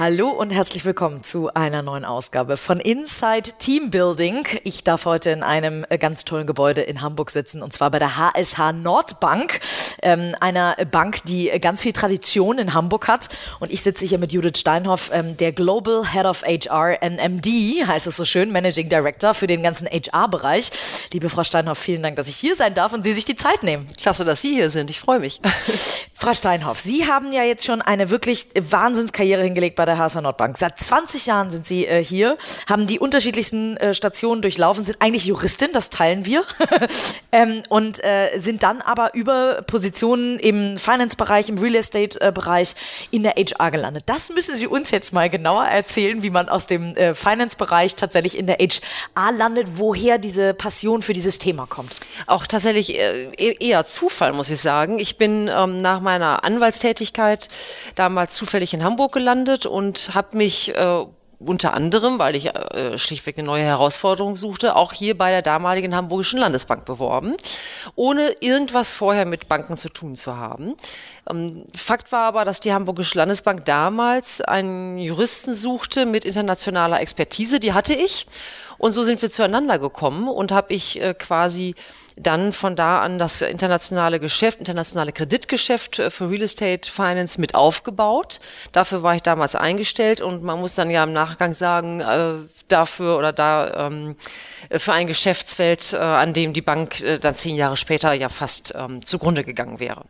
[0.00, 4.46] Hallo und herzlich willkommen zu einer neuen Ausgabe von Inside Team Building.
[4.64, 7.98] Ich darf heute in einem äh, ganz tollen Gebäude in Hamburg sitzen und zwar bei
[7.98, 9.60] der HSH Nordbank,
[10.00, 13.28] ähm, einer Bank, die ganz viel Tradition in Hamburg hat.
[13.58, 18.06] Und ich sitze hier mit Judith Steinhoff, ähm, der Global Head of HR NMD, heißt
[18.06, 20.70] es so schön, Managing Director für den ganzen HR-Bereich.
[21.12, 23.62] Liebe Frau Steinhoff, vielen Dank, dass ich hier sein darf und Sie sich die Zeit
[23.62, 23.86] nehmen.
[23.98, 24.88] Klasse, dass Sie hier sind.
[24.88, 25.42] Ich freue mich.
[26.22, 30.58] Frau Steinhoff, Sie haben ja jetzt schon eine wirklich Wahnsinnskarriere hingelegt bei der HSH Nordbank.
[30.58, 32.36] Seit 20 Jahren sind Sie äh, hier,
[32.68, 36.44] haben die unterschiedlichsten äh, Stationen durchlaufen, sind eigentlich Juristin, das teilen wir,
[37.32, 42.74] ähm, und äh, sind dann aber über Positionen im Finance-Bereich, im Real Estate-Bereich
[43.10, 44.02] in der HR gelandet.
[44.04, 48.36] Das müssen Sie uns jetzt mal genauer erzählen, wie man aus dem äh, Finance-Bereich tatsächlich
[48.36, 51.96] in der HR landet, woher diese Passion für dieses Thema kommt.
[52.26, 54.98] Auch tatsächlich äh, eher Zufall, muss ich sagen.
[54.98, 57.48] Ich bin ähm, nach meinem meiner Anwaltstätigkeit
[57.94, 61.04] damals zufällig in Hamburg gelandet und habe mich äh,
[61.38, 65.94] unter anderem, weil ich äh, schlichtweg eine neue Herausforderung suchte, auch hier bei der damaligen
[65.94, 67.36] Hamburgischen Landesbank beworben,
[67.94, 70.74] ohne irgendwas vorher mit Banken zu tun zu haben.
[71.30, 77.60] Ähm, Fakt war aber, dass die Hamburgische Landesbank damals einen Juristen suchte mit internationaler Expertise,
[77.60, 78.26] die hatte ich.
[78.76, 81.74] Und so sind wir zueinander gekommen und habe ich äh, quasi
[82.22, 87.54] dann von da an das internationale Geschäft, internationale Kreditgeschäft äh, für Real Estate Finance mit
[87.54, 88.40] aufgebaut.
[88.72, 92.32] Dafür war ich damals eingestellt und man muss dann ja im Nachgang sagen, äh,
[92.68, 94.16] dafür oder da ähm,
[94.70, 98.74] für ein Geschäftsfeld, äh, an dem die Bank äh, dann zehn Jahre später ja fast
[98.76, 100.04] ähm, zugrunde gegangen wäre.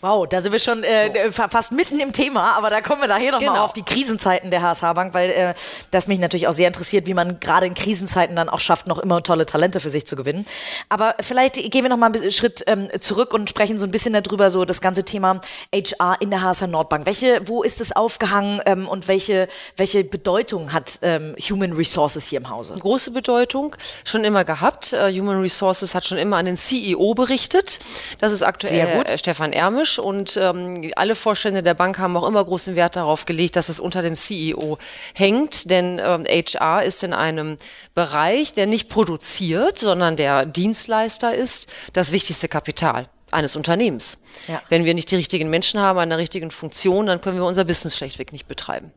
[0.00, 1.42] Wow, da sind wir schon äh, so.
[1.48, 3.64] fast mitten im Thema, aber da kommen wir nachher noch genau.
[3.64, 5.54] auf die Krisenzeiten der HSH Bank, weil äh,
[5.90, 8.98] das mich natürlich auch sehr interessiert, wie man gerade in Krisenzeiten dann auch schafft, noch
[8.98, 10.44] immer tolle Talente für sich zu gewinnen.
[10.90, 14.12] Aber vielleicht gehen wir noch mal einen Schritt ähm, zurück und sprechen so ein bisschen
[14.12, 15.40] darüber, so das ganze Thema
[15.74, 17.06] HR in der HSH Nordbank.
[17.06, 22.40] Welche, wo ist es aufgehangen ähm, und welche, welche Bedeutung hat ähm, Human Resources hier
[22.40, 22.74] im Hause?
[22.78, 23.74] Große Bedeutung,
[24.04, 24.92] schon immer gehabt.
[24.92, 27.78] Uh, Human Resources hat schon immer an den CEO berichtet.
[28.20, 32.44] Das ist aktuell äh, Stefan Ermisch und ähm, alle Vorstände der Bank haben auch immer
[32.44, 34.78] großen Wert darauf gelegt, dass es unter dem CEO
[35.14, 37.56] hängt, denn ähm, HR ist in einem
[37.94, 44.18] Bereich, der nicht produziert, sondern der Dienstleister ist, das wichtigste Kapital eines Unternehmens.
[44.48, 44.62] Ja.
[44.68, 47.64] Wenn wir nicht die richtigen Menschen haben, an der richtigen Funktion, dann können wir unser
[47.64, 48.92] Business schlechtweg nicht betreiben.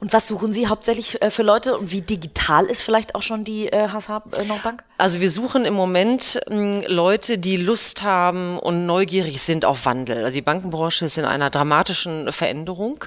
[0.00, 3.44] Und was suchen Sie hauptsächlich äh, für Leute und wie digital ist vielleicht auch schon
[3.44, 4.84] die äh, HSH äh, Nordbank?
[4.98, 10.24] Also wir suchen im Moment mh, Leute, die Lust haben und neugierig sind auf Wandel.
[10.24, 13.04] Also die Bankenbranche ist in einer dramatischen Veränderung,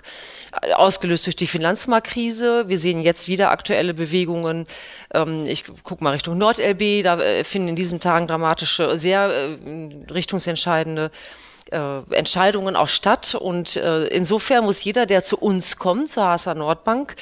[0.62, 2.68] äh, ausgelöst durch die Finanzmarktkrise.
[2.68, 4.66] Wir sehen jetzt wieder aktuelle Bewegungen.
[5.14, 9.58] Ähm, ich gucke mal Richtung NordLB, da äh, finden in diesen Tagen dramatische, sehr äh,
[10.12, 11.12] richtungsentscheidende
[11.72, 13.36] äh, Entscheidungen auch statt.
[13.36, 17.16] Und äh, insofern muss jeder, der zu uns kommt, zur HSA Nordbank,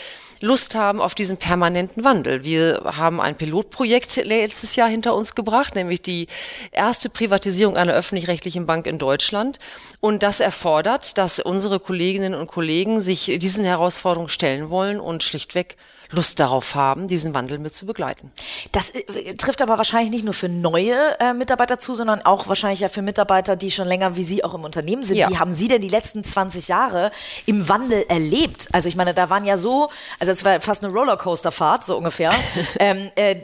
[0.43, 2.43] Lust haben auf diesen permanenten Wandel.
[2.43, 6.27] Wir haben ein Pilotprojekt letztes Jahr hinter uns gebracht, nämlich die
[6.73, 9.59] erste Privatisierung einer öffentlich-rechtlichen Bank in Deutschland.
[10.01, 15.77] Und das erfordert, dass unsere Kolleginnen und Kollegen sich diesen Herausforderungen stellen wollen und schlichtweg
[16.13, 18.31] Lust darauf haben, diesen Wandel mit zu begleiten.
[18.71, 22.79] Das äh, trifft aber wahrscheinlich nicht nur für neue äh, Mitarbeiter zu, sondern auch wahrscheinlich
[22.79, 25.17] ja für Mitarbeiter, die schon länger wie Sie auch im Unternehmen sind.
[25.17, 25.29] Ja.
[25.29, 27.11] Wie haben Sie denn die letzten 20 Jahre
[27.45, 28.69] im Wandel erlebt?
[28.71, 32.31] Also ich meine, da waren ja so, also es war fast eine Rollercoasterfahrt, so ungefähr.
[32.79, 33.35] ähm, äh,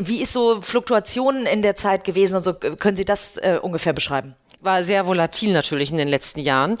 [0.00, 2.54] wie ist so Fluktuationen in der Zeit gewesen und so?
[2.54, 4.34] Können Sie das äh, ungefähr beschreiben?
[4.60, 6.76] War sehr volatil natürlich in den letzten Jahren.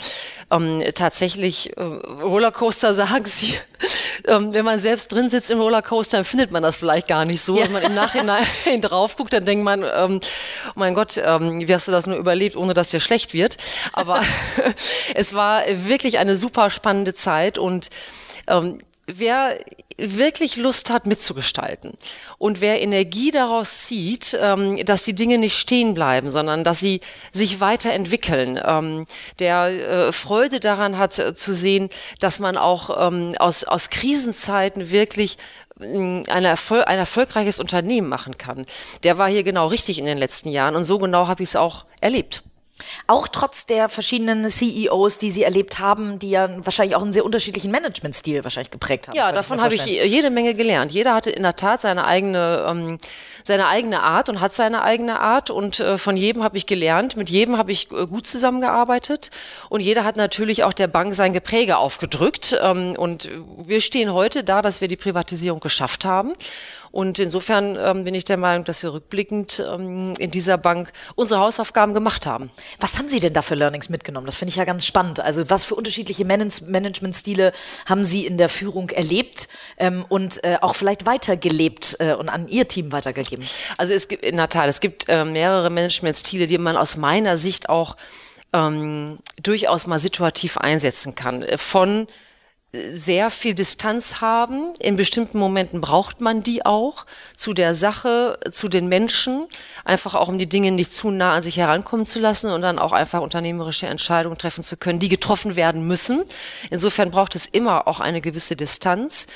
[0.50, 3.54] Ähm, tatsächlich, äh, Rollercoaster sagen sie,
[4.26, 7.56] ähm, wenn man selbst drin sitzt im Rollercoaster, findet man das vielleicht gar nicht so.
[7.56, 7.64] Ja.
[7.64, 8.44] Wenn man im Nachhinein
[8.80, 10.20] drauf guckt, dann denkt man, ähm,
[10.68, 13.56] oh mein Gott, ähm, wie hast du das nur überlebt, ohne dass dir schlecht wird?
[13.92, 14.20] Aber
[15.14, 17.90] es war wirklich eine super spannende Zeit und
[18.48, 19.58] ähm, wer
[19.96, 21.94] wirklich Lust hat mitzugestalten
[22.36, 27.00] und wer Energie daraus zieht, ähm, dass die Dinge nicht stehen bleiben, sondern dass sie
[27.32, 29.06] sich weiterentwickeln, ähm,
[29.40, 31.88] der äh, Freude daran hat äh, zu sehen,
[32.20, 35.38] dass man auch ähm, aus, aus Krisenzeiten wirklich
[35.80, 38.66] äh, ein, Erfol ein erfolgreiches Unternehmen machen kann.
[39.02, 41.56] Der war hier genau richtig in den letzten Jahren und so genau habe ich es
[41.56, 42.44] auch erlebt.
[43.06, 47.24] Auch trotz der verschiedenen CEOs, die Sie erlebt haben, die ja wahrscheinlich auch einen sehr
[47.24, 49.16] unterschiedlichen Managementstil wahrscheinlich geprägt haben.
[49.16, 50.92] Ja, davon habe ich jede Menge gelernt.
[50.92, 52.98] Jeder hatte in der Tat seine eigene ähm,
[53.48, 57.16] seine eigene Art und hat seine eigene Art und äh, von jedem habe ich gelernt,
[57.16, 59.30] mit jedem habe ich äh, gut zusammengearbeitet
[59.70, 64.44] und jeder hat natürlich auch der Bank sein Gepräge aufgedrückt ähm, und wir stehen heute
[64.44, 66.34] da, dass wir die Privatisierung geschafft haben
[66.90, 71.40] und insofern ähm, bin ich der Meinung, dass wir rückblickend ähm, in dieser Bank unsere
[71.40, 72.50] Hausaufgaben gemacht haben.
[72.80, 74.26] Was haben Sie denn da für Learnings mitgenommen?
[74.26, 75.20] Das finde ich ja ganz spannend.
[75.20, 77.52] Also was für unterschiedliche Man Managementstile
[77.86, 82.48] haben Sie in der Führung erlebt ähm, und äh, auch vielleicht weitergelebt äh, und an
[82.48, 83.46] Ihr Team weitergegeben?
[83.76, 87.36] Also es gibt in der Tat, es gibt äh, mehrere Managementstile, die man aus meiner
[87.36, 87.96] Sicht auch
[88.52, 91.44] ähm, durchaus mal situativ einsetzen kann.
[91.56, 92.06] Von
[92.72, 94.74] sehr viel Distanz haben.
[94.78, 99.46] In bestimmten Momenten braucht man die auch zu der Sache, zu den Menschen,
[99.84, 102.78] einfach auch um die Dinge nicht zu nah an sich herankommen zu lassen und dann
[102.78, 106.24] auch einfach unternehmerische Entscheidungen treffen zu können, die getroffen werden müssen.
[106.70, 109.28] Insofern braucht es immer auch eine gewisse Distanz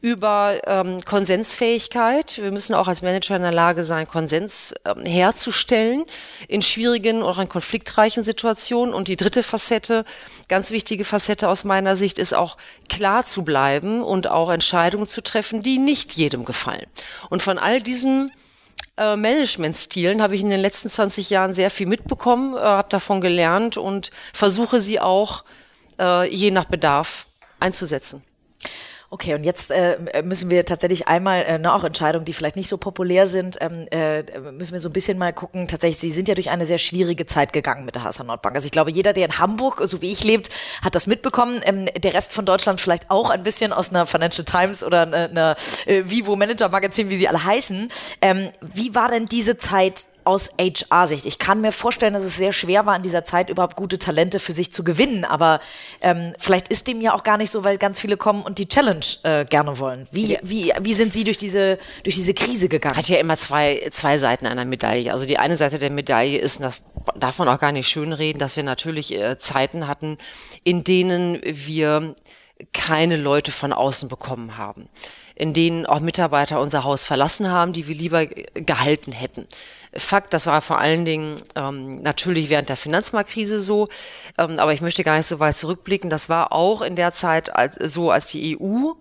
[0.00, 2.38] über ähm, Konsensfähigkeit.
[2.38, 6.04] Wir müssen auch als Manager in der Lage sein, Konsens ähm, herzustellen
[6.48, 8.94] in schwierigen oder in konfliktreichen Situationen.
[8.94, 10.04] Und die dritte Facette,
[10.48, 12.56] ganz wichtige Facette aus meiner Sicht, ist auch
[12.88, 16.86] klar zu bleiben und auch Entscheidungen zu treffen, die nicht jedem gefallen.
[17.30, 18.30] Und von all diesen
[18.98, 23.20] äh, Managementstilen habe ich in den letzten 20 Jahren sehr viel mitbekommen, äh, habe davon
[23.20, 25.44] gelernt und versuche sie auch
[25.98, 27.26] äh, je nach Bedarf
[27.60, 28.22] einzusetzen.
[29.16, 32.68] Okay, und jetzt äh, müssen wir tatsächlich einmal, äh, ne, auch Entscheidungen, die vielleicht nicht
[32.68, 34.22] so populär sind, ähm, äh,
[34.52, 35.68] müssen wir so ein bisschen mal gucken.
[35.68, 38.56] Tatsächlich, Sie sind ja durch eine sehr schwierige Zeit gegangen mit der HSH Nordbank.
[38.56, 40.50] Also ich glaube, jeder, der in Hamburg, so wie ich lebt,
[40.82, 41.62] hat das mitbekommen.
[41.64, 45.30] Ähm, der Rest von Deutschland vielleicht auch ein bisschen aus einer Financial Times oder einer,
[45.30, 47.88] einer äh, Vivo Manager Magazin, wie sie alle heißen.
[48.20, 51.24] Ähm, wie war denn diese Zeit aus HR-Sicht.
[51.26, 54.38] Ich kann mir vorstellen, dass es sehr schwer war, in dieser Zeit überhaupt gute Talente
[54.38, 55.24] für sich zu gewinnen.
[55.24, 55.60] Aber
[56.00, 58.68] ähm, vielleicht ist dem ja auch gar nicht so, weil ganz viele kommen und die
[58.68, 60.08] Challenge äh, gerne wollen.
[60.10, 60.40] Wie, ja.
[60.42, 62.96] wie, wie sind Sie durch diese, durch diese Krise gegangen?
[62.96, 65.12] Hat ja immer zwei, zwei Seiten einer Medaille.
[65.12, 66.82] Also die eine Seite der Medaille ist, das
[67.14, 70.18] darf man auch gar nicht schönreden, dass wir natürlich äh, Zeiten hatten,
[70.64, 72.16] in denen wir
[72.72, 74.88] keine Leute von außen bekommen haben
[75.36, 79.46] in denen auch Mitarbeiter unser Haus verlassen haben, die wir lieber gehalten hätten.
[79.98, 83.88] Fakt, das war vor allen Dingen ähm, natürlich während der Finanzmarktkrise so,
[84.38, 86.10] ähm, aber ich möchte gar nicht so weit zurückblicken.
[86.10, 88.92] Das war auch in der Zeit als, so, als die EU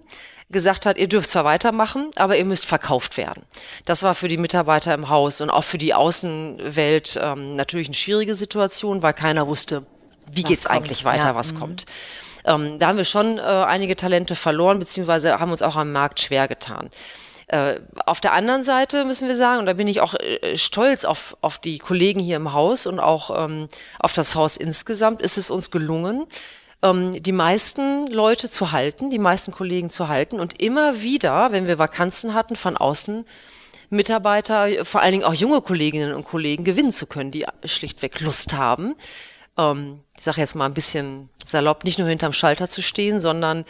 [0.51, 3.44] gesagt hat, ihr dürft zwar weitermachen, aber ihr müsst verkauft werden.
[3.86, 7.95] Das war für die Mitarbeiter im Haus und auch für die Außenwelt ähm, natürlich eine
[7.95, 9.86] schwierige Situation, weil keiner wusste,
[10.31, 10.77] wie was geht's kommt.
[10.77, 11.36] eigentlich weiter, ja.
[11.36, 11.59] was mhm.
[11.59, 11.86] kommt.
[12.45, 16.19] Ähm, da haben wir schon äh, einige Talente verloren, beziehungsweise haben uns auch am Markt
[16.19, 16.89] schwer getan.
[17.47, 21.06] Äh, auf der anderen Seite müssen wir sagen, und da bin ich auch äh, stolz
[21.06, 23.68] auf, auf die Kollegen hier im Haus und auch ähm,
[24.00, 26.25] auf das Haus insgesamt, ist es uns gelungen,
[26.81, 31.68] ähm, die meisten Leute zu halten, die meisten Kollegen zu halten und immer wieder, wenn
[31.68, 33.25] wir Vakanzen hatten von außen,
[33.92, 38.53] Mitarbeiter, vor allen Dingen auch junge Kolleginnen und Kollegen gewinnen zu können, die schlichtweg Lust
[38.53, 38.95] haben.
[39.56, 43.65] Ähm, ich sage jetzt mal ein bisschen salopp, nicht nur hinterm Schalter zu stehen, sondern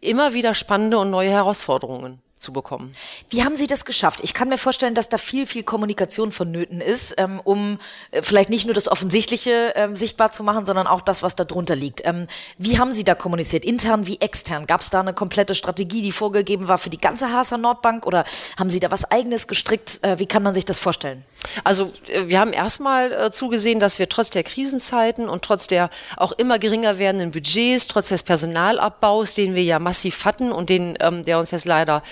[0.00, 2.94] immer wieder spannende und neue Herausforderungen zu bekommen.
[3.28, 4.20] Wie haben Sie das geschafft?
[4.22, 7.78] Ich kann mir vorstellen, dass da viel, viel Kommunikation vonnöten ist, ähm, um
[8.10, 11.44] äh, vielleicht nicht nur das Offensichtliche ähm, sichtbar zu machen, sondern auch das, was da
[11.44, 12.06] drunter liegt.
[12.06, 12.26] Ähm,
[12.56, 14.66] wie haben Sie da kommuniziert, intern wie extern?
[14.66, 18.24] Gab es da eine komplette Strategie, die vorgegeben war für die ganze Haaser Nordbank oder
[18.58, 20.02] haben Sie da was Eigenes gestrickt?
[20.02, 21.24] Äh, wie kann man sich das vorstellen?
[21.64, 25.90] Also äh, wir haben erstmal äh, zugesehen, dass wir trotz der Krisenzeiten und trotz der
[26.16, 30.96] auch immer geringer werdenden Budgets, trotz des Personalabbaus, den wir ja massiv hatten und den,
[31.00, 32.02] ähm, der uns jetzt leider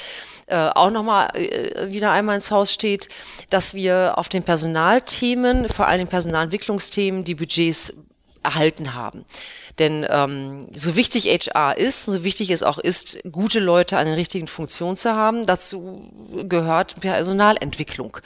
[0.49, 3.09] äh, auch nochmal äh, wieder einmal ins Haus steht,
[3.51, 7.95] dass wir auf den Personalthemen, vor allem Personalentwicklungsthemen, die Budgets
[8.43, 9.25] erhalten haben.
[9.79, 14.15] Denn ähm, so wichtig HR ist, so wichtig es auch ist, gute Leute an den
[14.15, 16.11] richtigen Funktionen zu haben, dazu
[16.49, 18.19] gehört Personalentwicklung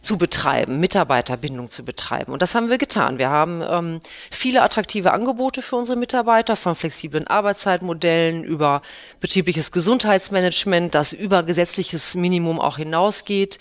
[0.00, 2.32] zu betreiben, Mitarbeiterbindung zu betreiben.
[2.32, 3.18] Und das haben wir getan.
[3.18, 8.82] Wir haben ähm, viele attraktive Angebote für unsere Mitarbeiter, von flexiblen Arbeitszeitmodellen über
[9.20, 13.58] betriebliches Gesundheitsmanagement, das über gesetzliches Minimum auch hinausgeht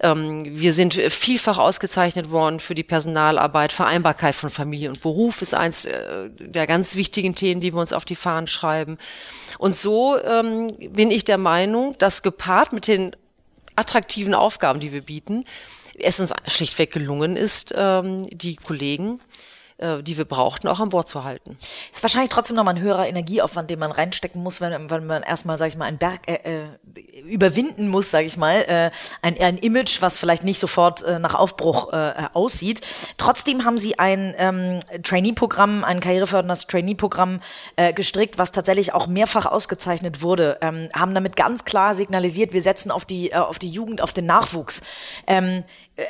[0.00, 3.72] wir sind vielfach ausgezeichnet worden für die Personalarbeit.
[3.72, 7.92] Vereinbarkeit von Familie und Beruf ist eins äh, der ganz wichtigen Themen, die wir uns
[7.92, 8.98] auf die Fahnen schreiben.
[9.58, 13.16] Und so ähm, bin ich der Meinung, dass gepaart mit den
[13.74, 15.44] attraktiven Aufgaben, die wir bieten,
[15.98, 19.20] es uns schlichtweg gelungen ist, ähm, die Kollegen
[19.78, 21.56] äh, die wir brauchten, auch an Bord zu halten.
[21.92, 25.58] Ist wahrscheinlich trotzdem nochmal ein höherer Energieaufwand, den man reinstecken muss, wenn, wenn man erstmal,
[25.58, 28.90] sag ich mal, einen Berg äh, äh, überwinden muss, sag ich mal, äh,
[29.22, 32.80] ein, ein Image, was vielleicht nicht sofort äh, nach Aufbruch äh, aussieht.
[33.18, 37.40] Trotzdem haben sie ein ähm, Trainee-Programm, ein karriereförderndes Trainee-Programm
[37.76, 42.62] äh, gestrickt, was tatsächlich auch mehrfach ausgezeichnet wurde, ähm, haben damit ganz klar signalisiert, wir
[42.62, 44.82] setzen auf die, äh, auf die Jugend, auf den Nachwuchs.
[45.26, 45.62] Ähm, äh,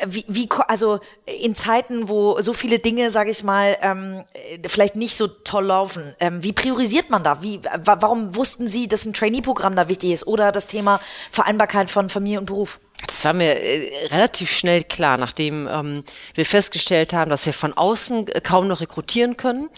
[0.07, 4.25] wie, wie, also in Zeiten, wo so viele Dinge, sage ich mal, ähm,
[4.67, 7.43] vielleicht nicht so toll laufen, ähm, wie priorisiert man da?
[7.43, 11.01] Wie, warum wussten Sie, dass ein Trainee-Programm da wichtig ist oder das Thema
[11.31, 12.81] Vereinbarkeit von Familie und Beruf?
[13.07, 16.03] Das war mir äh, relativ schnell klar, nachdem ähm,
[16.35, 19.71] wir festgestellt haben, dass wir von außen kaum noch rekrutieren können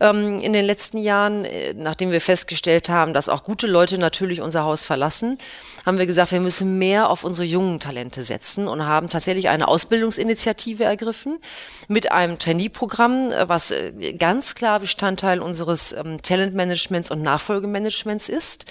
[0.00, 4.40] ähm, in den letzten Jahren, äh, nachdem wir festgestellt haben, dass auch gute Leute natürlich
[4.40, 5.38] unser Haus verlassen,
[5.84, 9.68] haben wir gesagt, wir müssen mehr auf unsere jungen Talente setzen und haben tatsächlich eine
[9.68, 11.38] Ausbildungsinitiative ergriffen
[11.88, 18.66] mit einem Trainee-Programm, äh, was äh, ganz klar Bestandteil unseres ähm, Talentmanagements und Nachfolgemanagements ist.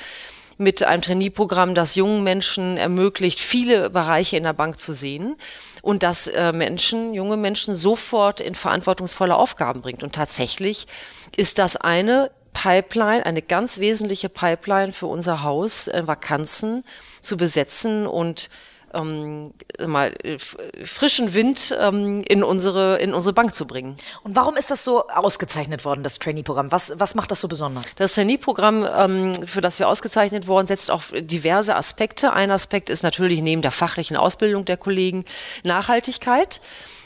[0.60, 5.36] Mit einem Trainee-Programm, das jungen Menschen ermöglicht, viele Bereiche in der Bank zu sehen
[5.81, 10.03] und das äh, Menschen, junge Menschen sofort in verantwortungsvolle Aufgaben bringt.
[10.03, 10.88] Und tatsächlich
[11.36, 16.84] ist das eine Pipeline, eine ganz wesentliche Pipeline für unser Haus, äh, Vakanzen
[17.22, 18.50] zu besetzen und
[18.94, 19.53] ähm,
[19.86, 20.38] mal äh,
[20.86, 23.98] frischen Wind ähm, in unsere in unsere Bank zu bringen.
[24.24, 26.72] Und warum ist das so ausgezeichnet worden, das Trainee-Programm?
[26.72, 27.96] Was was macht das so besonders?
[27.96, 32.34] Das Trainee-Programm, ähm, für das wir ausgezeichnet worden, setzt auf diverse Aspekte.
[32.34, 35.25] Ein Aspekt ist natürlich neben der fachlichen Ausbildung der Kollegen
[35.63, 36.62] Nachhaltigkeit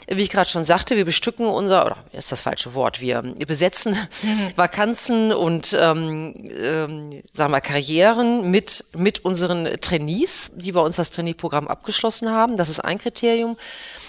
[0.08, 3.96] wie ich gerade schon sagte, wir bestücken unser, oder ist das falsche Wort, wir, besetzen
[4.22, 4.50] mhm.
[4.56, 11.10] Vakanzen und ähm, ähm, sagen wir Karrieren mit, mit unseren Trainees, die bei uns das
[11.10, 12.56] Trainee-Programm abgeschlossen haben.
[12.56, 13.56] Das ist ein Kriterium.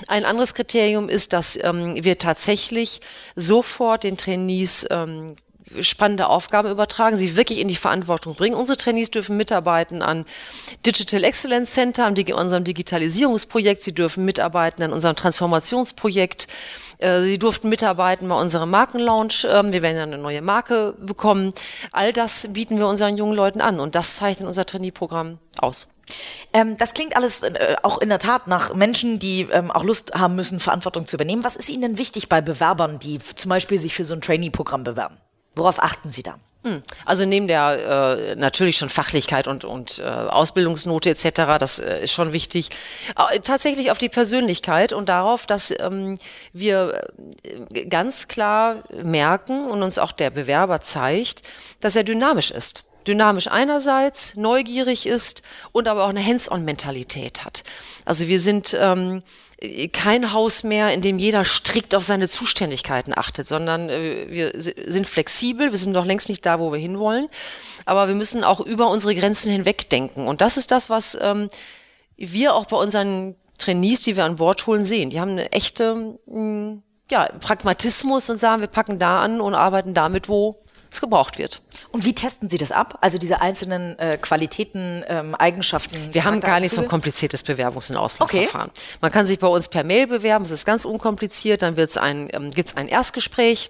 [0.07, 3.01] Ein anderes Kriterium ist, dass ähm, wir tatsächlich
[3.35, 5.35] sofort den Trainees ähm,
[5.79, 8.55] spannende Aufgaben übertragen, sie wirklich in die Verantwortung bringen.
[8.55, 10.25] Unsere Trainees dürfen mitarbeiten an
[10.85, 16.47] Digital Excellence Center, an unserem Digitalisierungsprojekt, sie dürfen mitarbeiten an unserem Transformationsprojekt,
[16.99, 19.45] äh, Sie durften mitarbeiten bei unserem Markenlaunch.
[19.49, 21.53] Ähm, wir werden ja eine neue Marke bekommen.
[21.91, 25.87] All das bieten wir unseren jungen Leuten an und das zeichnet unser Trainee-Programm aus.
[26.51, 30.13] Ähm, das klingt alles äh, auch in der Tat nach Menschen, die ähm, auch Lust
[30.13, 31.43] haben müssen, Verantwortung zu übernehmen.
[31.43, 34.83] Was ist Ihnen denn wichtig bei Bewerbern, die zum Beispiel sich für so ein Trainee-Programm
[34.83, 35.17] bewerben?
[35.55, 36.39] Worauf achten Sie da?
[36.63, 36.81] Hm.
[37.03, 42.13] Also neben der äh, natürlich schon Fachlichkeit und, und äh, Ausbildungsnote etc., das äh, ist
[42.13, 42.69] schon wichtig,
[43.17, 46.17] äh, tatsächlich auf die Persönlichkeit und darauf, dass ähm,
[46.53, 47.09] wir
[47.43, 51.43] äh, ganz klar merken und uns auch der Bewerber zeigt,
[51.81, 57.63] dass er dynamisch ist dynamisch einerseits, neugierig ist und aber auch eine Hands-on-Mentalität hat.
[58.05, 59.23] Also wir sind ähm,
[59.93, 65.07] kein Haus mehr, in dem jeder strikt auf seine Zuständigkeiten achtet, sondern äh, wir sind
[65.07, 67.27] flexibel, wir sind noch längst nicht da, wo wir hinwollen,
[67.85, 70.27] aber wir müssen auch über unsere Grenzen hinweg denken.
[70.27, 71.47] Und das ist das, was ähm,
[72.17, 75.09] wir auch bei unseren Trainees, die wir an Bord holen, sehen.
[75.09, 79.55] Die haben eine echte mh, mm, ja, Pragmatismus und sagen, wir packen da an und
[79.55, 81.61] arbeiten damit, wo es gebraucht wird.
[81.93, 82.97] Und wie testen Sie das ab?
[83.01, 86.11] Also diese einzelnen äh, Qualitäten, ähm, Eigenschaften?
[86.11, 88.71] Wir haben gar nicht so ein kompliziertes Bewerbungs- und Auslaufverfahren.
[88.71, 88.97] Okay.
[88.99, 92.29] Man kann sich bei uns per Mail bewerben, es ist ganz unkompliziert, dann wird's ein,
[92.33, 93.69] ähm, gibt's ein Erstgespräch.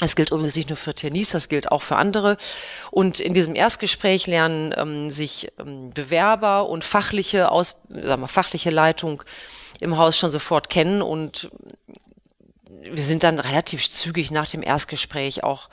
[0.00, 2.36] Das gilt übrigens nicht nur für Tennis, das gilt auch für andere.
[2.90, 8.70] Und in diesem Erstgespräch lernen ähm, sich ähm, Bewerber und fachliche, Aus, sagen wir, fachliche
[8.70, 9.22] Leitung
[9.78, 11.48] im Haus schon sofort kennen und
[12.66, 15.68] wir sind dann relativ zügig nach dem Erstgespräch auch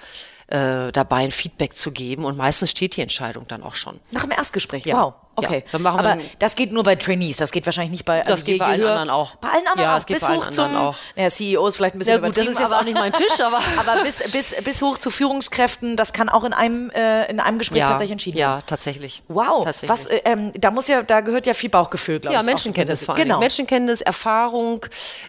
[0.49, 2.25] äh, dabei, ein Feedback zu geben.
[2.25, 3.99] Und meistens steht die Entscheidung dann auch schon.
[4.11, 5.01] Nach dem Erstgespräch, ja.
[5.01, 5.13] wow.
[5.39, 8.43] Okay, ja, aber das geht nur bei Trainees, das geht wahrscheinlich nicht bei also Das
[8.43, 9.35] geht bei allen anderen auch.
[9.35, 10.95] Bei allen anderen ja, auch, bis hoch zum auch.
[11.15, 13.61] Naja, CEOs vielleicht ein bisschen Ja gut, das ist jetzt auch nicht mein Tisch, aber
[13.77, 17.57] aber bis, bis, bis hoch zu Führungskräften, das kann auch in einem äh, in einem
[17.57, 18.57] Gespräch ja, tatsächlich entschieden werden.
[18.57, 19.23] Ja, tatsächlich.
[19.27, 19.89] Wow, tatsächlich.
[19.89, 22.45] was äh, ähm, da muss ja da gehört ja viel Bauchgefühl, glaube ja, ich.
[22.45, 23.23] Ja, Menschenkenntnis vor allem.
[23.23, 23.39] Genau.
[23.39, 24.85] Menschenkenntnis, Erfahrung,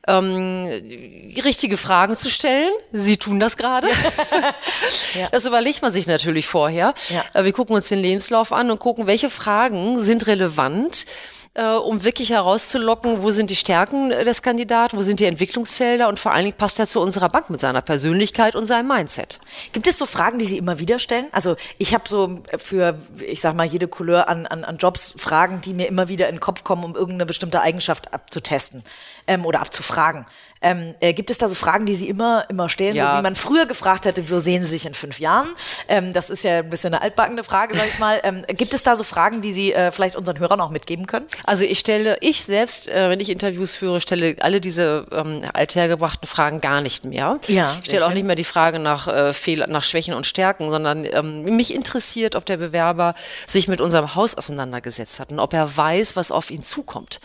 [0.06, 0.64] ähm,
[1.44, 2.70] richtige Fragen zu stellen.
[2.92, 3.88] Sie tun das gerade.
[5.14, 5.28] ja.
[5.30, 6.94] Das überlegt man sich natürlich vorher.
[7.08, 7.24] Ja.
[7.34, 11.06] Äh, wir gucken uns den Lebenslauf an und gucken, welche Fragen sind relevant
[11.54, 16.18] äh, um wirklich herauszulocken, wo sind die Stärken des Kandidaten, wo sind die Entwicklungsfelder und
[16.18, 19.40] vor allen Dingen passt er zu unserer Bank mit seiner Persönlichkeit und seinem Mindset.
[19.72, 21.26] Gibt es so Fragen, die Sie immer wieder stellen?
[21.32, 25.60] Also ich habe so für, ich sag mal, jede Couleur an, an, an Jobs Fragen,
[25.60, 28.84] die mir immer wieder in den Kopf kommen, um irgendeine bestimmte Eigenschaft abzutesten
[29.26, 30.26] ähm, oder abzufragen.
[30.62, 33.12] Ähm, äh, gibt es da so Fragen, die Sie immer, immer stellen, ja.
[33.12, 35.48] so wie man früher gefragt hätte, wo sehen Sie sich in fünf Jahren?
[35.88, 38.20] Ähm, das ist ja ein bisschen eine altbackende Frage, sag ich mal.
[38.22, 41.26] Ähm, gibt es da so Fragen, die Sie äh, vielleicht unseren Hörern auch mitgeben können?
[41.44, 46.26] Also ich stelle, ich selbst, äh, wenn ich Interviews führe, stelle alle diese ähm, althergebrachten
[46.26, 47.38] Fragen gar nicht mehr.
[47.48, 50.70] Ja, ich stelle auch nicht mehr die Frage nach äh, Fehler, nach Schwächen und Stärken,
[50.70, 53.14] sondern ähm, mich interessiert, ob der Bewerber
[53.46, 57.20] sich mit unserem Haus auseinandergesetzt hat und ob er weiß, was auf ihn zukommt.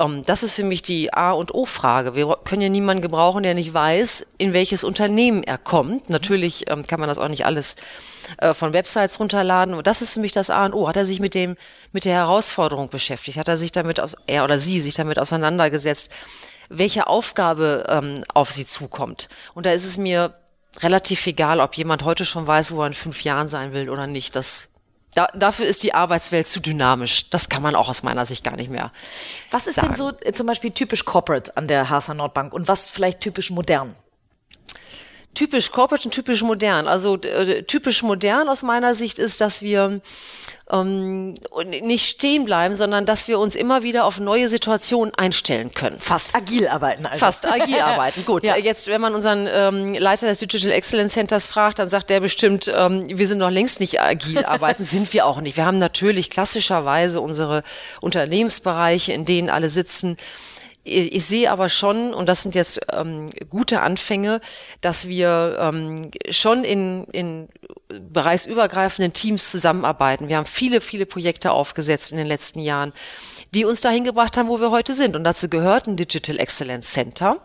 [0.00, 2.14] Ähm, das ist für mich die A- und O-Frage.
[2.14, 6.10] Wir können ja niemanden gebrauchen, der nicht weiß, in welches Unternehmen er kommt.
[6.10, 7.76] Natürlich ähm, kann man das auch nicht alles
[8.38, 9.74] äh, von Websites runterladen.
[9.74, 10.88] Und das ist für mich das A und O.
[10.88, 11.56] Hat er sich mit dem,
[11.92, 13.38] mit der Herausforderung beschäftigt?
[13.38, 16.10] Hat er sich damit, aus, er oder sie sich damit auseinandergesetzt,
[16.70, 19.28] welche Aufgabe ähm, auf sie zukommt?
[19.54, 20.34] Und da ist es mir
[20.78, 24.06] relativ egal, ob jemand heute schon weiß, wo er in fünf Jahren sein will oder
[24.06, 24.36] nicht.
[24.36, 24.69] Das
[25.14, 27.30] da, dafür ist die Arbeitswelt zu dynamisch.
[27.30, 28.92] Das kann man auch aus meiner Sicht gar nicht mehr.
[29.50, 29.88] Was ist sagen.
[29.88, 33.50] denn so äh, zum Beispiel typisch Corporate an der HSA Nordbank und was vielleicht typisch
[33.50, 33.94] modern?
[35.34, 36.88] typisch corporate und typisch modern.
[36.88, 40.00] Also äh, typisch modern aus meiner Sicht ist, dass wir
[40.70, 41.34] ähm,
[41.82, 45.98] nicht stehen bleiben, sondern dass wir uns immer wieder auf neue Situationen einstellen können.
[45.98, 47.18] Fast agil arbeiten also.
[47.18, 48.24] Fast agil arbeiten.
[48.24, 48.56] Gut, Ja.
[48.56, 52.72] jetzt wenn man unseren ähm, Leiter des Digital Excellence Centers fragt, dann sagt der bestimmt,
[52.74, 55.56] ähm, wir sind noch längst nicht agil arbeiten, sind wir auch nicht.
[55.56, 57.62] Wir haben natürlich klassischerweise unsere
[58.00, 60.16] Unternehmensbereiche, in denen alle sitzen.
[60.82, 64.40] Ich sehe aber schon, und das sind jetzt ähm, gute Anfänge,
[64.80, 67.48] dass wir ähm, schon in, in
[67.98, 70.28] bereichsübergreifenden Teams zusammenarbeiten.
[70.28, 72.92] Wir haben viele, viele Projekte aufgesetzt in den letzten Jahren,
[73.54, 75.16] die uns dahin gebracht haben, wo wir heute sind.
[75.16, 77.42] Und dazu gehört ein Digital Excellence Center.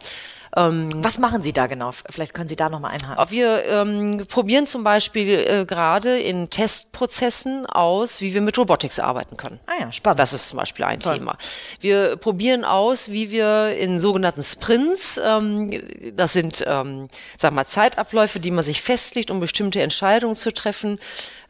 [0.58, 1.92] Was machen Sie da genau?
[1.92, 3.30] Vielleicht können Sie da nochmal einhaken.
[3.30, 9.36] Wir ähm, probieren zum Beispiel äh, gerade in Testprozessen aus, wie wir mit Robotics arbeiten
[9.36, 9.60] können.
[9.66, 10.22] Ah ja, spannend.
[10.22, 11.18] Das ist zum Beispiel ein Toll.
[11.18, 11.38] Thema.
[11.82, 15.84] Wir probieren aus, wie wir in sogenannten Sprints, ähm,
[16.16, 21.00] das sind, ähm, sag mal, Zeitabläufe, die man sich festlegt, um bestimmte Entscheidungen zu treffen,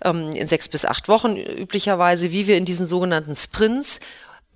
[0.03, 3.99] ähm, in sechs bis acht Wochen üblicherweise, wie wir in diesen sogenannten Sprints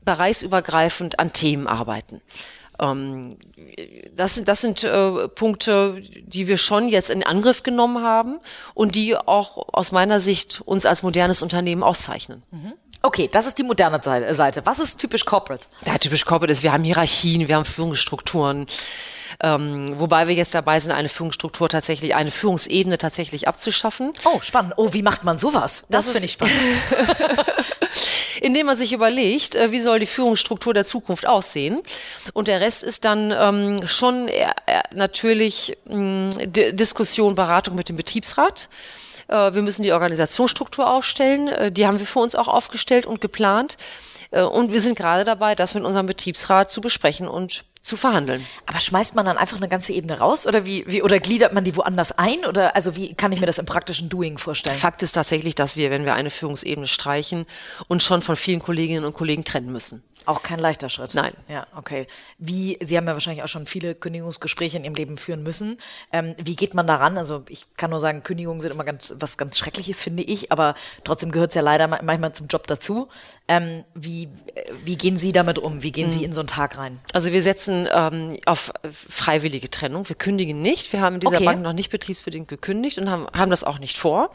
[0.06, 2.22] bereichsübergreifend an Themen arbeiten.
[2.80, 3.36] Ähm,
[4.16, 8.40] das, sind- das sind äh, Punkte, die wir schon jetzt in Angriff genommen haben
[8.74, 12.44] und die auch aus meiner Sicht uns als modernes Unternehmen auszeichnen.
[13.02, 14.66] Okay, das ist die moderne Seite- Seite.
[14.66, 15.68] Was ist typisch Corporate?
[15.86, 18.66] Ja, typisch Corporate ist, wir haben Hierarchien, wir haben Führungsstrukturen.
[19.42, 24.12] Ähm, wobei wir jetzt dabei sind, eine Führungsstruktur tatsächlich, eine Führungsebene tatsächlich abzuschaffen.
[24.26, 24.74] Oh, spannend.
[24.78, 25.86] Oh, wie macht man sowas?
[25.90, 26.56] Das, Das finde ich spannend.
[28.42, 31.82] indem man sich überlegt, äh, wie soll die Führungsstruktur der Zukunft aussehen.
[32.34, 37.96] Und der Rest ist dann ähm, schon eher, eher natürlich D Diskussion, Beratung mit dem
[37.96, 38.70] Betriebsrat.
[39.28, 41.48] Äh, wir müssen die Organisationsstruktur aufstellen.
[41.48, 43.78] Äh, die haben wir für uns auch aufgestellt und geplant.
[44.32, 48.46] Äh, und wir sind gerade dabei, das mit unserem Betriebsrat zu besprechen und zu verhandeln.
[48.66, 51.64] Aber schmeißt man dann einfach eine ganze Ebene raus oder wie, wie oder gliedert man
[51.64, 54.76] die woanders ein oder also wie kann ich mir das im praktischen Doing vorstellen?
[54.76, 57.46] Fakt ist tatsächlich, dass wir, wenn wir eine Führungsebene streichen,
[57.88, 60.04] uns schon von vielen Kolleginnen und Kollegen trennen müssen.
[60.30, 61.16] Auch kein leichter Schritt.
[61.16, 61.34] Nein.
[61.48, 62.06] Ja, okay.
[62.38, 65.78] Wie, Sie haben ja wahrscheinlich auch schon viele Kündigungsgespräche in Ihrem Leben führen müssen.
[66.12, 67.18] Ähm, wie geht man daran?
[67.18, 70.76] Also ich kann nur sagen, Kündigungen sind immer ganz was ganz Schreckliches, finde ich, aber
[71.04, 73.08] trotzdem gehört es ja leider ma- manchmal zum Job dazu.
[73.48, 75.82] Ähm, wie, äh, wie gehen Sie damit um?
[75.82, 77.00] Wie gehen Sie in so einen Tag rein?
[77.12, 80.08] Also wir setzen ähm, auf freiwillige Trennung.
[80.08, 80.94] Wir kündigen nicht.
[80.94, 81.46] Wir haben in dieser Okay.
[81.46, 84.30] Bank noch nicht betriebsbedingt gekündigt und haben, haben das auch nicht vor.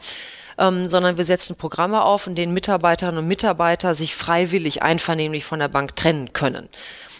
[0.57, 5.59] Ähm, sondern wir setzen Programme auf, in denen Mitarbeiterinnen und Mitarbeiter sich freiwillig einvernehmlich von
[5.59, 6.69] der Bank trennen können.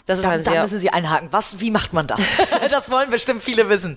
[0.06, 1.28] Das ist Da, ein da sehr müssen Sie einhaken.
[1.32, 2.20] Was, wie macht man das?
[2.70, 3.96] das wollen bestimmt viele wissen.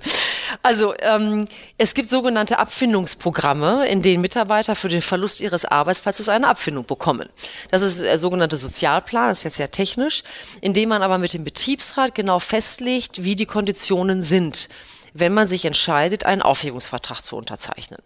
[0.63, 1.45] Also ähm,
[1.77, 7.29] es gibt sogenannte Abfindungsprogramme, in denen Mitarbeiter für den Verlust ihres Arbeitsplatzes eine Abfindung bekommen.
[7.69, 10.23] Das ist der sogenannte Sozialplan, das ist jetzt sehr technisch,
[10.61, 14.67] in dem man aber mit dem Betriebsrat genau festlegt, wie die Konditionen sind
[15.13, 17.99] wenn man sich entscheidet, einen Aufhebungsvertrag zu unterzeichnen.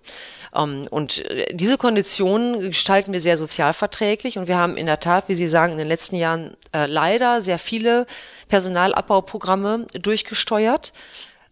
[0.56, 5.28] Ähm, und äh, diese Konditionen gestalten wir sehr sozialverträglich und wir haben in der Tat,
[5.28, 8.06] wie Sie sagen, in den letzten Jahren äh, leider sehr viele
[8.48, 10.94] Personalabbauprogramme durchgesteuert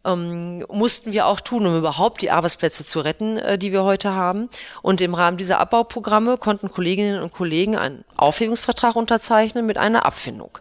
[0.06, 4.12] ähm, mussten wir auch tun, um überhaupt die Arbeitsplätze zu retten, äh, die wir heute
[4.14, 4.50] haben.
[4.82, 10.58] Und im Rahmen dieser Abbauprogramme konnten Kolleginnen und Kollegen einen Aufhebungsvertrag unterzeichnen mit einer Abfindung.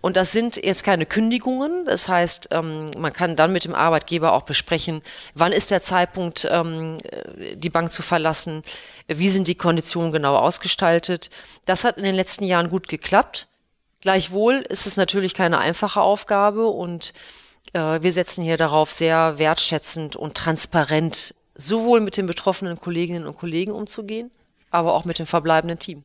[0.00, 1.84] Und das sind jetzt keine Kündigungen.
[1.84, 5.02] Das heißt, ähm, man kann dann mit dem Arbeitgeber auch besprechen,
[5.34, 8.62] wann ist der Zeitpunkt, ähm, äh, die Bank zu verlassen,
[9.06, 11.30] wie sind die Konditionen genau ausgestaltet.
[11.66, 13.48] Das hat in den letzten Jahren gut geklappt.
[14.00, 17.14] Gleichwohl ist es natürlich keine einfache Aufgabe und
[17.72, 23.38] äh, wir setzen hier darauf, sehr wertschätzend und transparent sowohl mit den betroffenen Kolleginnen und
[23.38, 24.30] Kollegen umzugehen,
[24.70, 26.04] aber auch mit dem verbleibenden Team.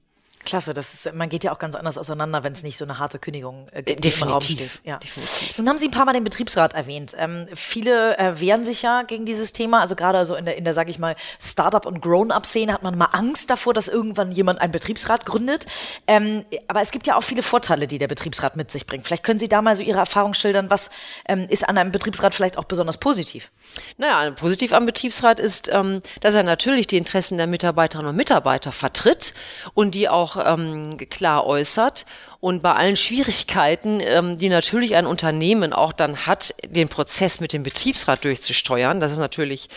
[0.49, 2.97] Klasse, das ist, man geht ja auch ganz anders auseinander, wenn es nicht so eine
[2.97, 4.81] harte Kündigung äh, gibt, Definitiv.
[4.83, 4.97] Ja.
[4.97, 5.59] Definitiv.
[5.59, 7.15] Nun haben Sie ein paar Mal den Betriebsrat erwähnt.
[7.19, 9.81] Ähm, viele äh, wehren sich ja gegen dieses Thema.
[9.81, 12.97] Also gerade so in der, in der, sag ich mal, Startup- und Grown-up-Szene hat man
[12.97, 15.67] mal Angst davor, dass irgendwann jemand einen Betriebsrat gründet.
[16.07, 19.05] Ähm, aber es gibt ja auch viele Vorteile, die der Betriebsrat mit sich bringt.
[19.05, 20.71] Vielleicht können Sie da mal so Ihre Erfahrung schildern.
[20.71, 20.89] Was
[21.27, 23.51] ähm, ist an einem Betriebsrat vielleicht auch besonders positiv?
[23.99, 28.71] Naja, positiv am Betriebsrat ist, ähm, dass er natürlich die Interessen der Mitarbeiterinnen und Mitarbeiter
[28.71, 29.35] vertritt
[29.75, 32.05] und die auch ähm, klar äußert.
[32.39, 37.53] Und bei allen Schwierigkeiten, ähm, die natürlich ein Unternehmen auch dann hat, den Prozess mit
[37.53, 39.69] dem Betriebsrat durchzusteuern, das ist natürlich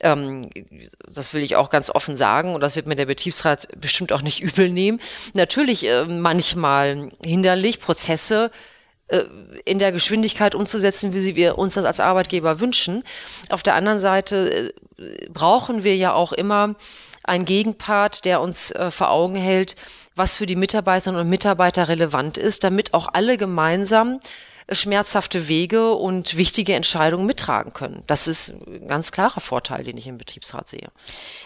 [0.00, 0.48] ähm,
[1.10, 4.22] das will ich auch ganz offen sagen und das wird mir der Betriebsrat bestimmt auch
[4.22, 5.00] nicht übel nehmen.
[5.34, 8.50] Natürlich äh, manchmal hinderlich, Prozesse
[9.08, 9.24] äh,
[9.64, 13.02] in der Geschwindigkeit umzusetzen, wie sie wir uns das als Arbeitgeber wünschen.
[13.50, 16.74] Auf der anderen Seite äh, brauchen wir ja auch immer
[17.28, 19.76] einen Gegenpart, der uns äh, vor Augen hält,
[20.14, 24.20] was für die Mitarbeiterinnen und Mitarbeiter relevant ist, damit auch alle gemeinsam
[24.70, 28.02] schmerzhafte Wege und wichtige Entscheidungen mittragen können.
[28.06, 30.88] Das ist ein ganz klarer Vorteil, den ich im Betriebsrat sehe.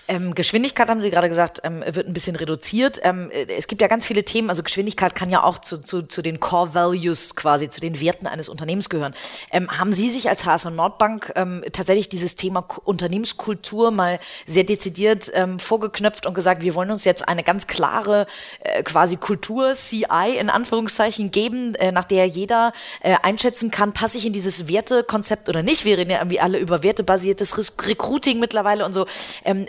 [0.08, 3.00] Ähm, Geschwindigkeit haben Sie gerade gesagt, ähm, wird ein bisschen reduziert.
[3.04, 6.20] Ähm, es gibt ja ganz viele Themen, also Geschwindigkeit kann ja auch zu, zu, zu
[6.22, 9.14] den Core Values quasi, zu den Werten eines Unternehmens gehören.
[9.52, 15.30] Ähm, haben Sie sich als HSR Nordbank ähm, tatsächlich dieses Thema Unternehmenskultur mal sehr dezidiert
[15.34, 18.26] ähm, vorgeknöpft und gesagt, wir wollen uns jetzt eine ganz klare
[18.60, 24.18] äh, quasi Kultur, CI in Anführungszeichen geben, äh, nach der jeder äh, einschätzen kann, passe
[24.18, 25.84] ich in dieses Wertekonzept oder nicht?
[25.84, 29.06] Wir reden ja irgendwie alle über wertebasiertes Recruiting mittlerweile und so.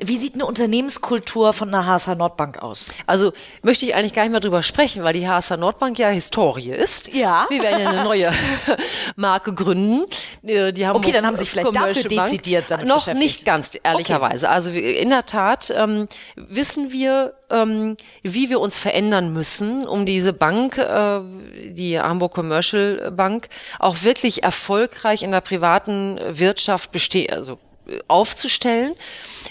[0.02, 2.88] wie sieht eine Unternehmenskultur von einer HSH Nordbank aus?
[3.06, 6.72] Also möchte ich eigentlich gar nicht mehr drüber sprechen, weil die HSH Nordbank ja Historie
[6.72, 7.14] ist.
[7.14, 7.46] Ja.
[7.50, 8.32] Wir werden ja eine neue
[9.16, 10.06] Marke gründen.
[10.42, 12.30] Die haben okay, dann haben Sie sich vielleicht dafür Bank.
[12.32, 14.48] dezidiert damit Noch nicht ganz, ehrlicherweise.
[14.48, 14.56] Okay.
[14.56, 20.34] Also in der Tat ähm, wissen wir, ähm, wie wir uns verändern müssen, um diese
[20.34, 21.22] Bank, äh,
[21.70, 27.60] die Hamburg Commercial Bank, auch wirklich erfolgreich in der privaten Wirtschaft bestehen, also
[28.08, 28.96] aufzustellen.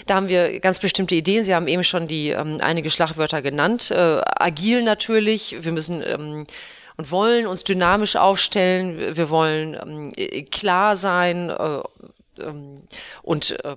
[0.07, 1.43] Da haben wir ganz bestimmte Ideen.
[1.43, 3.91] Sie haben eben schon die ähm, einige Schlagwörter genannt.
[3.91, 5.57] Äh, agil natürlich.
[5.63, 6.45] Wir müssen ähm,
[6.97, 9.15] und wollen uns dynamisch aufstellen.
[9.15, 11.79] Wir wollen ähm, klar sein äh,
[12.41, 12.75] ähm,
[13.21, 13.75] und äh,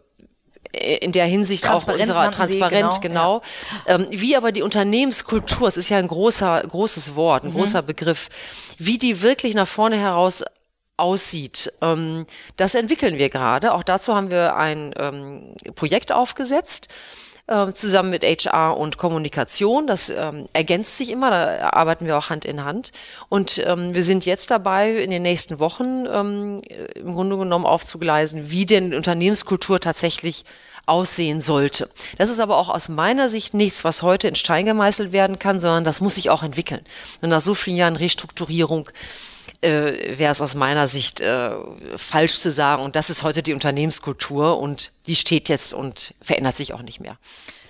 [0.77, 3.41] in der Hinsicht auch unserer transparent, Sie, genau.
[3.41, 3.43] genau.
[3.87, 3.95] Ja.
[3.97, 7.57] Ähm, wie aber die Unternehmenskultur, es ist ja ein großer, großes Wort, ein mhm.
[7.57, 8.29] großer Begriff,
[8.79, 10.45] wie die wirklich nach vorne heraus
[10.97, 11.73] aussieht.
[11.83, 13.73] Ähm, das entwickeln wir gerade.
[13.75, 16.89] Auch dazu haben wir ein ähm, Projekt aufgesetzt
[17.47, 19.87] äh, zusammen mit HR und Kommunikation.
[19.87, 22.93] Das ähm, ergänzt sich immer, da arbeiten wir auch Hand in Hand.
[23.29, 26.61] Und ähm, wir sind jetzt dabei, in den nächsten Wochen ähm,
[26.95, 30.45] im Grunde genommen aufzugleisen, wie denn Unternehmenskultur tatsächlich
[30.87, 31.91] aussehen sollte.
[32.17, 35.59] Das ist aber auch aus meiner Sicht nichts, was heute in Stein gemeißelt werden kann,
[35.59, 36.83] sondern das muss sich auch entwickeln.
[37.21, 38.89] Und nach so vielen Jahren Restrukturierung
[39.67, 41.51] äh, wäre es aus meiner Sicht äh,
[41.97, 42.83] falsch zu sagen.
[42.83, 47.01] Und das ist heute die Unternehmenskultur und die steht jetzt und verändert sich auch nicht
[47.01, 47.19] mehr.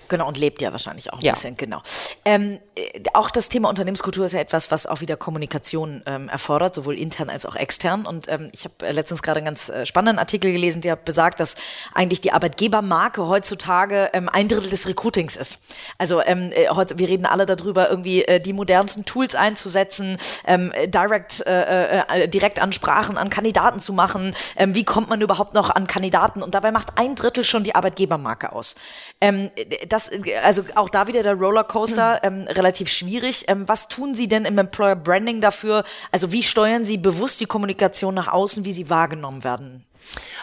[0.09, 1.33] Genau, und lebt ja wahrscheinlich auch ein ja.
[1.33, 1.81] bisschen, genau.
[2.25, 6.75] Ähm, äh, auch das Thema Unternehmenskultur ist ja etwas, was auch wieder Kommunikation ähm, erfordert,
[6.75, 8.05] sowohl intern als auch extern.
[8.05, 11.39] Und ähm, ich habe äh, letztens gerade einen ganz äh, spannenden Artikel gelesen, der besagt,
[11.39, 11.55] dass
[11.93, 15.61] eigentlich die Arbeitgebermarke heutzutage ähm, ein Drittel des Recruitings ist.
[15.97, 20.71] Also ähm, äh, heute, wir reden alle darüber, irgendwie äh, die modernsten Tools einzusetzen, ähm,
[20.87, 24.33] direct, äh, äh, Direktansprachen an Kandidaten zu machen.
[24.57, 26.41] Wie kommt man überhaupt noch an Kandidaten?
[26.41, 28.75] Und dabei macht ein Drittel schon die Arbeitgebermarke aus.
[29.21, 29.49] Ähm,
[29.97, 30.11] das,
[30.43, 33.45] also auch da wieder der Rollercoaster, ähm, relativ schwierig.
[33.47, 35.83] Ähm, was tun Sie denn im Employer Branding dafür?
[36.11, 39.83] Also wie steuern Sie bewusst die Kommunikation nach außen, wie sie wahrgenommen werden?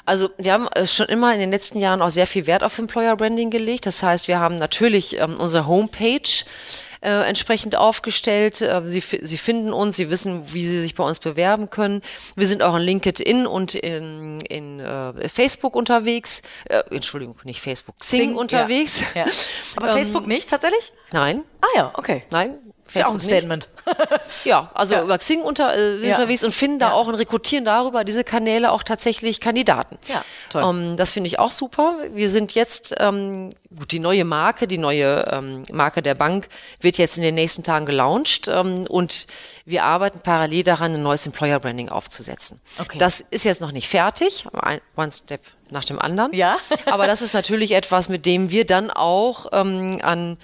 [0.04, 2.78] Also wir haben äh, schon immer in den letzten Jahren auch sehr viel Wert auf
[2.78, 3.86] Employer Branding gelegt.
[3.86, 6.44] Das heißt, wir haben natürlich ähm, unsere Homepage
[7.04, 8.62] äh, entsprechend aufgestellt.
[8.62, 12.00] Äh, sie, sie finden uns, sie wissen, wie sie sich bei uns bewerben können.
[12.34, 16.42] Wir sind auch in LinkedIn und in, in äh, Facebook unterwegs.
[16.64, 19.02] Äh, Entschuldigung, nicht Facebook, Xing, Xing unterwegs.
[19.14, 19.32] Ja, ja.
[19.76, 20.92] Aber ähm, Facebook nicht tatsächlich?
[21.12, 21.42] Nein.
[21.60, 22.24] Ah ja, okay.
[22.30, 23.68] Nein, ist ja auch ein Statement.
[24.44, 25.02] ja, also ja.
[25.02, 26.14] über Xing unter, äh, ja.
[26.14, 26.92] unterwegs und finden da ja.
[26.92, 29.98] auch und rekrutieren darüber diese Kanäle auch tatsächlich Kandidaten.
[30.06, 30.62] Ja, toll.
[30.64, 31.96] Ähm, das finde ich auch super.
[32.12, 36.48] Wir sind jetzt, ähm, gut, die neue Marke, die neue ähm, Marke der Bank
[36.80, 39.26] wird jetzt in den nächsten Tagen gelauncht ähm, und
[39.64, 42.60] wir arbeiten parallel daran, ein neues Employer Branding aufzusetzen.
[42.78, 42.98] Okay.
[42.98, 46.34] Das ist jetzt noch nicht fertig, ein, one step nach dem anderen.
[46.34, 46.56] Ja.
[46.86, 50.36] Aber das ist natürlich etwas, mit dem wir dann auch ähm, an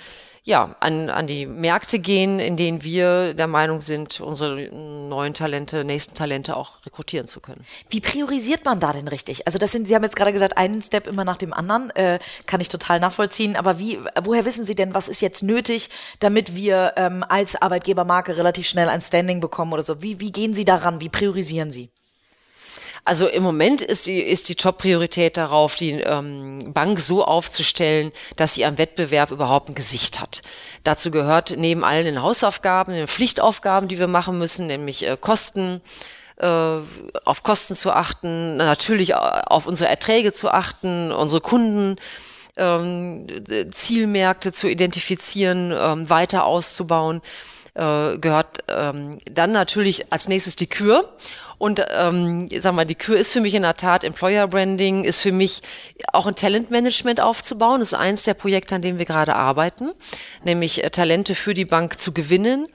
[0.43, 5.85] ja, an, an die Märkte gehen, in denen wir der Meinung sind, unsere neuen Talente,
[5.85, 7.65] nächsten Talente auch rekrutieren zu können.
[7.91, 9.47] Wie priorisiert man da denn richtig?
[9.47, 12.19] Also das sind, Sie haben jetzt gerade gesagt, einen Step immer nach dem anderen, äh,
[12.47, 13.55] kann ich total nachvollziehen.
[13.55, 18.37] Aber wie, woher wissen Sie denn, was ist jetzt nötig, damit wir ähm, als Arbeitgebermarke
[18.37, 20.01] relativ schnell ein Standing bekommen oder so?
[20.03, 21.01] Wie, wie gehen Sie daran?
[21.01, 21.91] Wie priorisieren Sie?
[23.05, 28.55] Also im Moment ist die, ist die Top-Priorität darauf, die ähm, Bank so aufzustellen, dass
[28.55, 30.43] sie am Wettbewerb überhaupt ein Gesicht hat.
[30.85, 35.81] Dazu gehört neben allen den Hausaufgaben, den Pflichtaufgaben, die wir machen müssen, nämlich äh, Kosten,
[36.37, 41.97] äh, auf Kosten zu achten, natürlich auf unsere Erträge zu achten, unsere Kunden
[42.57, 43.27] ähm,
[43.73, 47.23] Zielmärkte zu identifizieren, ähm, weiter auszubauen,
[47.75, 51.13] äh, gehört ähm, dann natürlich als nächstes die Kür.
[51.61, 55.21] Und ähm, sag mal, die Kür ist für mich in der Tat Employer Branding, ist
[55.21, 55.61] für mich
[56.11, 57.81] auch ein Talentmanagement aufzubauen.
[57.81, 59.93] Das ist eins der Projekte, an dem wir gerade arbeiten,
[60.43, 62.67] nämlich äh, Talente für die Bank zu gewinnen,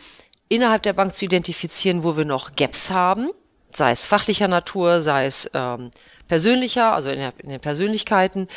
[0.49, 3.31] innerhalb der Bank zu identifizieren, wo wir noch Gaps haben,
[3.71, 5.89] sei es fachlicher Natur, sei es ähm,
[6.27, 8.47] persönlicher, also in, der, in den Persönlichkeiten,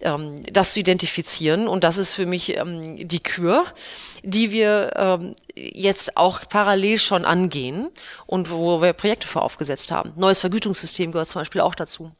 [0.00, 1.66] ähm, das zu identifizieren.
[1.66, 3.64] Und das ist für mich ähm, die Kür
[4.22, 5.34] die wir ähm,
[5.74, 7.90] jetzt auch parallel schon angehen
[8.26, 10.12] und wo wir Projekte vor aufgesetzt haben.
[10.16, 12.12] Neues Vergütungssystem gehört zum Beispiel auch dazu.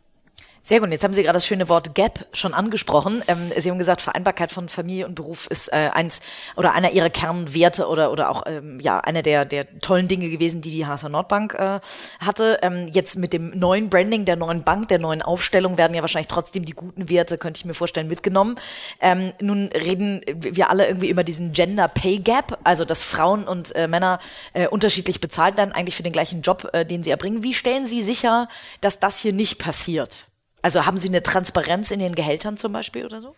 [0.60, 0.90] Sehr gut.
[0.90, 3.22] Jetzt haben Sie gerade das schöne Wort Gap schon angesprochen.
[3.28, 6.20] Ähm, Sie haben gesagt, Vereinbarkeit von Familie und Beruf ist äh, eins
[6.56, 10.60] oder einer Ihrer Kernwerte oder oder auch ähm, ja einer der der tollen Dinge gewesen,
[10.60, 11.80] die die HSA Nordbank äh,
[12.20, 12.58] hatte.
[12.62, 16.28] Ähm, jetzt mit dem neuen Branding der neuen Bank, der neuen Aufstellung werden ja wahrscheinlich
[16.28, 18.56] trotzdem die guten Werte, könnte ich mir vorstellen, mitgenommen.
[19.00, 23.74] Ähm, nun reden wir alle irgendwie über diesen Gender Pay Gap, also dass Frauen und
[23.74, 24.18] äh, Männer
[24.52, 27.42] äh, unterschiedlich bezahlt werden, eigentlich für den gleichen Job, äh, den sie erbringen.
[27.42, 28.48] Wie stellen Sie sicher,
[28.80, 30.27] dass das hier nicht passiert?
[30.62, 33.34] Also haben Sie eine Transparenz in den Gehältern zum Beispiel oder so?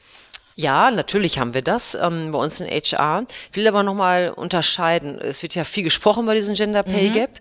[0.57, 3.27] Ja, natürlich haben wir das ähm, bei uns in HR.
[3.51, 5.19] Ich will aber nochmal unterscheiden.
[5.19, 7.15] Es wird ja viel gesprochen über diesen Gender Pay mhm.
[7.15, 7.41] Gap.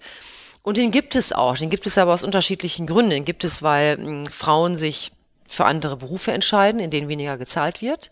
[0.63, 1.57] Und den gibt es auch.
[1.57, 3.11] Den gibt es aber aus unterschiedlichen Gründen.
[3.11, 5.11] Den gibt es, weil mh, hm, Frauen sich
[5.47, 8.09] für andere Berufe entscheiden, in denen weniger gezahlt wird.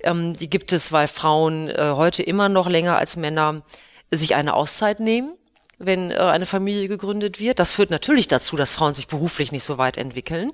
[0.00, 3.62] Ähm, die gibt es, weil Frauen äh, heute immer noch länger als Männer
[4.10, 5.32] sich eine Auszeit nehmen
[5.78, 7.58] wenn äh, eine Familie gegründet wird.
[7.58, 10.52] Das führt natürlich dazu, dass Frauen sich beruflich nicht so weit entwickeln.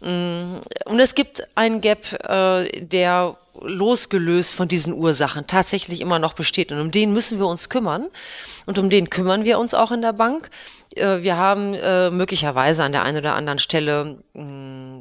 [0.00, 6.34] Mm, und es gibt einen Gap, äh, der losgelöst von diesen Ursachen tatsächlich immer noch
[6.34, 6.72] besteht.
[6.72, 8.08] Und um den müssen wir uns kümmern.
[8.66, 10.50] Und um den kümmern wir uns auch in der Bank.
[10.94, 15.00] Äh, wir haben äh, möglicherweise an der einen oder anderen Stelle mm,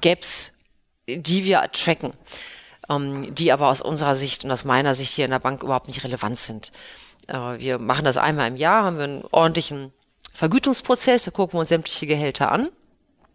[0.00, 0.52] Gaps,
[1.06, 2.12] die wir tracken,
[2.88, 5.88] ähm, die aber aus unserer Sicht und aus meiner Sicht hier in der Bank überhaupt
[5.88, 6.72] nicht relevant sind.
[7.28, 9.92] Äh, wir machen das einmal im Jahr, haben wir einen ordentlichen
[10.32, 12.68] Vergütungsprozess, da gucken wir uns sämtliche Gehälter an.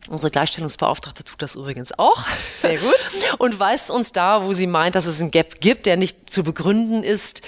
[0.09, 2.25] Unsere Gleichstellungsbeauftragte tut das übrigens auch.
[2.61, 2.95] Sehr gut.
[3.37, 6.43] Und weist uns da, wo sie meint, dass es ein Gap gibt, der nicht zu
[6.43, 7.41] begründen ist,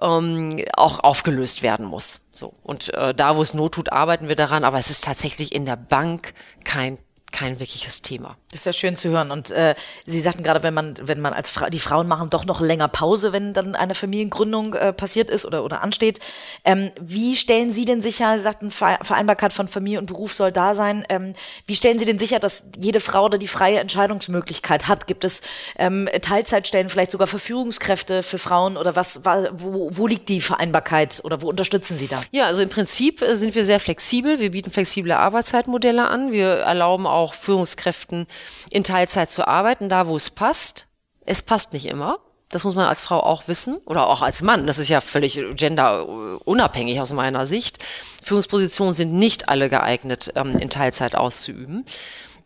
[0.00, 2.20] ähm, auch aufgelöst werden muss.
[2.32, 2.54] So.
[2.62, 5.66] Und äh, da, wo es Not tut, arbeiten wir daran, aber es ist tatsächlich in
[5.66, 6.34] der Bank
[6.64, 6.98] kein
[7.30, 8.36] kein wirkliches Thema.
[8.50, 9.30] Das ist ja schön zu hören.
[9.30, 9.74] Und äh,
[10.06, 12.88] Sie sagten gerade, wenn man, wenn man als Fra die Frauen machen doch noch länger
[12.88, 16.18] Pause, wenn dann eine Familiengründung äh, passiert ist oder, oder ansteht.
[16.64, 20.74] Ähm, wie stellen Sie denn sicher, Sie sagten, Vereinbarkeit von Familie und Beruf soll da
[20.74, 21.04] sein.
[21.10, 21.34] Ähm,
[21.66, 25.06] wie stellen Sie denn sicher, dass jede Frau oder die freie Entscheidungsmöglichkeit hat?
[25.06, 25.42] Gibt es
[25.76, 31.42] ähm, Teilzeitstellen, vielleicht sogar Verführungskräfte für Frauen oder was, wo, wo liegt die Vereinbarkeit oder
[31.42, 32.18] wo unterstützen Sie da?
[32.30, 34.40] Ja, also im Prinzip äh, sind wir sehr flexibel.
[34.40, 36.32] Wir bieten flexible Arbeitszeitmodelle an.
[36.32, 38.26] Wir erlauben auch Führungskräften
[38.70, 40.86] in Teilzeit zu arbeiten, da wo es passt.
[41.24, 42.18] Es passt nicht immer.
[42.50, 44.66] Das muss man als Frau auch wissen oder auch als Mann.
[44.66, 47.78] Das ist ja völlig genderunabhängig aus meiner Sicht.
[48.22, 51.84] Führungspositionen sind nicht alle geeignet, ähm, in Teilzeit auszuüben.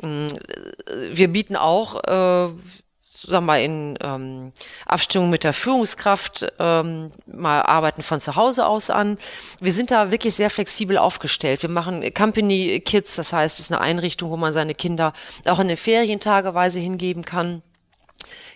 [0.00, 0.26] Mm,
[1.12, 2.52] wir bieten auch äh,
[3.22, 4.52] sagen mal, in ähm,
[4.86, 9.18] Abstimmung mit der Führungskraft ähm, mal Arbeiten von zu Hause aus an.
[9.60, 11.62] Wir sind da wirklich sehr flexibel aufgestellt.
[11.62, 15.12] Wir machen Company Kids, das heißt, es ist eine Einrichtung, wo man seine Kinder
[15.46, 17.62] auch in den Ferien tageweise hingeben kann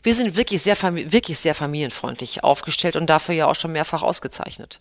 [0.06, 4.78] wir sind wirklich sehr, wirklich sehr familienfreundlich aufgestellt und dafür ja auch schon mehrfach ausgezeichnet.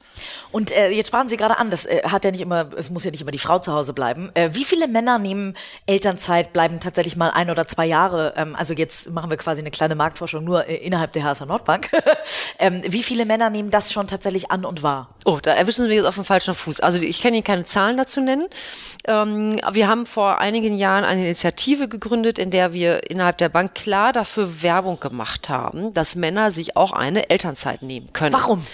[0.51, 3.05] Und äh, jetzt sprachen Sie gerade an, das äh, hat ja nicht immer, es muss
[3.05, 4.29] ja nicht immer die Frau zu Hause bleiben.
[4.35, 5.55] Äh, wie viele Männer nehmen
[5.87, 8.35] Elternzeit, bleiben tatsächlich mal ein oder zwei Jahre?
[8.37, 11.89] Ähm, also jetzt machen wir quasi eine kleine Marktforschung nur äh, innerhalb der HSA Nordbank.
[12.59, 15.09] ähm, wie viele Männer nehmen das schon tatsächlich an und wahr?
[15.25, 16.81] Oh, da erwischen Sie mich jetzt auf dem falschen Fuß.
[16.81, 18.45] Also ich kann Ihnen keine Zahlen dazu nennen.
[19.07, 23.73] Ähm, wir haben vor einigen Jahren eine Initiative gegründet, in der wir innerhalb der Bank
[23.73, 25.14] klar dafür Werbung gemacht
[25.49, 28.33] haben, dass Männer sich auch eine Elternzeit nehmen können.
[28.33, 28.65] Warum?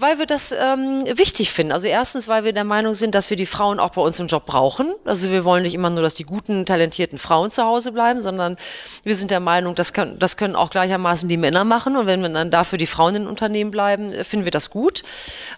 [0.00, 1.72] Weil wir das ähm, wichtig finden.
[1.72, 4.28] Also erstens, weil wir der Meinung sind, dass wir die Frauen auch bei uns im
[4.28, 4.94] Job brauchen.
[5.04, 8.54] Also wir wollen nicht immer nur, dass die guten, talentierten Frauen zu Hause bleiben, sondern
[9.02, 11.96] wir sind der Meinung, das, kann, das können auch gleichermaßen die Männer machen.
[11.96, 15.02] Und wenn wir dann dafür die Frauen in Unternehmen bleiben, äh, finden wir das gut.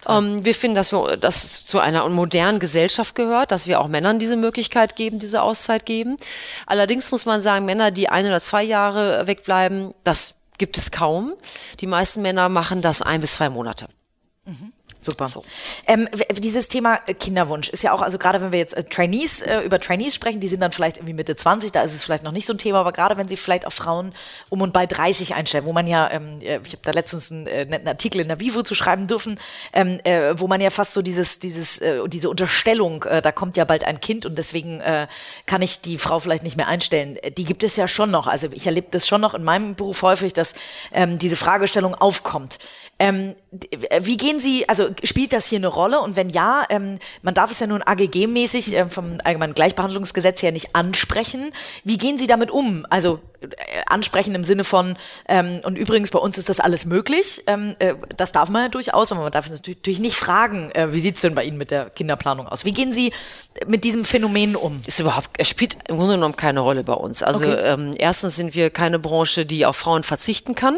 [0.09, 4.17] Ähm, wir finden, dass wir das zu einer modernen Gesellschaft gehört, dass wir auch Männern
[4.17, 6.17] diese Möglichkeit geben, diese Auszeit geben.
[6.65, 11.35] Allerdings muss man sagen, Männer, die ein oder zwei Jahre wegbleiben, das gibt es kaum.
[11.79, 13.85] Die meisten Männer machen das ein bis zwei Monate.
[14.45, 14.73] Mhm.
[15.03, 15.27] Super.
[15.27, 15.41] So.
[15.87, 19.41] Ähm, dieses Thema äh, Kinderwunsch ist ja auch, also gerade wenn wir jetzt äh, Trainees
[19.41, 22.23] äh, über Trainees sprechen, die sind dann vielleicht irgendwie Mitte 20, da ist es vielleicht
[22.23, 24.13] noch nicht so ein Thema, aber gerade wenn sie vielleicht auch Frauen
[24.49, 27.47] um und bei 30 einstellen, wo man ja, ähm, äh, ich habe da letztens einen
[27.47, 29.39] äh, netten Artikel in der Vivo zu schreiben dürfen,
[29.73, 33.85] ähm, äh, wo man ja fast so dieses, dieses, diese Unterstellung, da kommt ja bald
[33.85, 34.81] ein Kind und deswegen
[35.45, 37.17] kann ich die Frau vielleicht nicht mehr einstellen.
[37.37, 38.27] Die gibt es ja schon noch.
[38.27, 40.53] Also ich erlebe das schon noch in meinem Beruf häufig, dass
[40.91, 42.59] ähm, diese Fragestellung aufkommt.
[42.99, 43.35] Ähm,
[44.01, 46.01] wie gehen Sie, also spielt das hier eine Rolle?
[46.01, 50.51] Und wenn ja, ähm, man darf es ja nun AGG-mäßig äh, vom Allgemeinen Gleichbehandlungsgesetz her
[50.51, 51.51] nicht ansprechen.
[51.83, 52.85] Wie gehen Sie damit um?
[52.89, 53.47] Also äh,
[53.87, 54.95] ansprechen im Sinne von,
[55.27, 57.43] ähm, und übrigens bei uns ist das alles möglich.
[57.47, 60.93] Ähm, äh, das darf man ja durchaus, aber man darf es natürlich nicht fragen, äh,
[60.93, 62.65] wie sieht es denn bei Ihnen mit der Kinderplanung aus?
[62.65, 63.11] Wie gehen Sie
[63.65, 64.81] mit diesem Phänomen um?
[64.85, 67.23] Ist überhaupt, es spielt im Grunde genommen keine Rolle bei uns.
[67.23, 67.59] Also okay.
[67.63, 70.77] ähm, erstens sind wir keine Branche, die auf Frauen verzichten kann.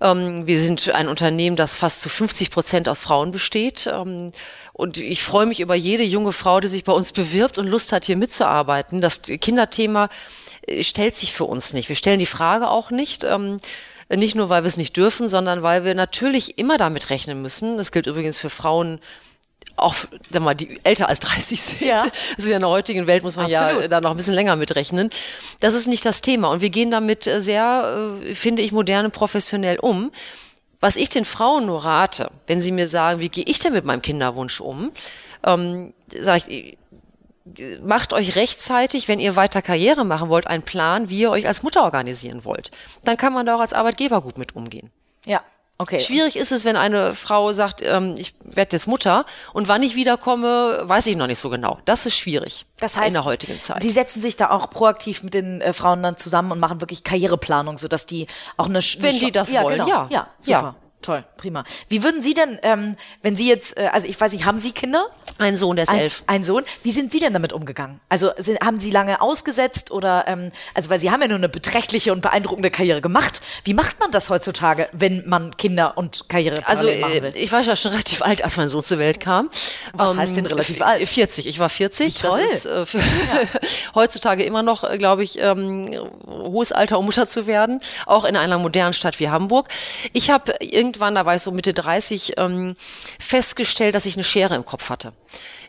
[0.00, 3.86] Ähm, wir sind ein Unternehmen, das fast zu 50 Prozent aus Frauen besteht.
[3.92, 4.30] Ähm,
[4.72, 7.92] und ich freue mich über jede junge Frau, die sich bei uns bewirbt und Lust
[7.92, 9.00] hat, hier mitzuarbeiten.
[9.00, 10.08] Das Kinderthema
[10.66, 11.88] äh, stellt sich für uns nicht.
[11.88, 13.24] Wir stellen die Frage auch nicht.
[13.24, 13.58] Ähm,
[14.08, 17.76] nicht nur, weil wir es nicht dürfen, sondern weil wir natürlich immer damit rechnen müssen.
[17.76, 19.00] Das gilt übrigens für Frauen
[19.76, 19.94] auch
[20.30, 21.80] sag mal, die älter als 30 sind.
[21.82, 22.06] Ja.
[22.36, 23.82] Also in der heutigen Welt muss man Absolut.
[23.82, 25.10] ja da noch ein bisschen länger mitrechnen.
[25.60, 26.50] Das ist nicht das Thema.
[26.50, 30.10] Und wir gehen damit äh, sehr, äh, finde ich, modern und professionell um.
[30.80, 33.84] Was ich den Frauen nur rate, wenn sie mir sagen, wie gehe ich denn mit
[33.84, 34.92] meinem Kinderwunsch um,
[35.42, 36.78] ähm, sage ich,
[37.82, 41.62] macht euch rechtzeitig, wenn ihr weiter Karriere machen wollt, einen Plan, wie ihr euch als
[41.62, 42.72] Mutter organisieren wollt.
[43.04, 44.90] Dann kann man da auch als Arbeitgeber gut mit umgehen.
[45.24, 45.42] Ja,
[45.78, 46.00] Okay.
[46.00, 49.94] Schwierig ist es, wenn eine Frau sagt, ähm, ich werde jetzt Mutter und wann ich
[49.94, 51.78] wiederkomme, weiß ich noch nicht so genau.
[51.84, 53.82] Das ist schwierig das heißt, in der heutigen Zeit.
[53.82, 57.04] Sie setzen sich da auch proaktiv mit den äh, Frauen dann zusammen und machen wirklich
[57.04, 59.88] Karriereplanung, sodass die auch eine, eine Wenn die das ja, wollen, genau.
[59.88, 60.08] ja.
[60.10, 60.50] Ja, super.
[60.50, 60.85] Ja.
[61.06, 61.62] Toll, prima.
[61.88, 64.72] Wie würden Sie denn, ähm, wenn Sie jetzt, äh, also ich weiß nicht, haben Sie
[64.72, 65.06] Kinder?
[65.38, 66.24] Ein Sohn, der ist ein, elf.
[66.26, 66.64] Ein Sohn.
[66.82, 68.00] Wie sind Sie denn damit umgegangen?
[68.08, 71.48] Also sind, haben Sie lange ausgesetzt oder, ähm, also weil Sie haben ja nur eine
[71.48, 73.40] beträchtliche und beeindruckende Karriere gemacht.
[73.62, 77.32] Wie macht man das heutzutage, wenn man Kinder und Karriere also, machen will?
[77.36, 79.50] ich war ja schon relativ alt, als mein Sohn zur Welt kam.
[79.92, 81.06] Was um, heißt denn relativ alt?
[81.06, 81.46] 40.
[81.46, 82.14] Ich war 40.
[82.14, 82.40] Wie toll.
[82.40, 83.04] Das ist äh, für, ja.
[83.94, 85.90] heutzutage immer noch, äh, glaube ich, ähm,
[86.26, 87.80] hohes Alter, um Mutter zu werden.
[88.06, 89.68] Auch in einer modernen Stadt wie Hamburg.
[90.14, 90.54] Ich habe
[90.96, 92.76] irgendwann, da war ich so Mitte 30, ähm,
[93.18, 95.12] festgestellt, dass ich eine Schere im Kopf hatte.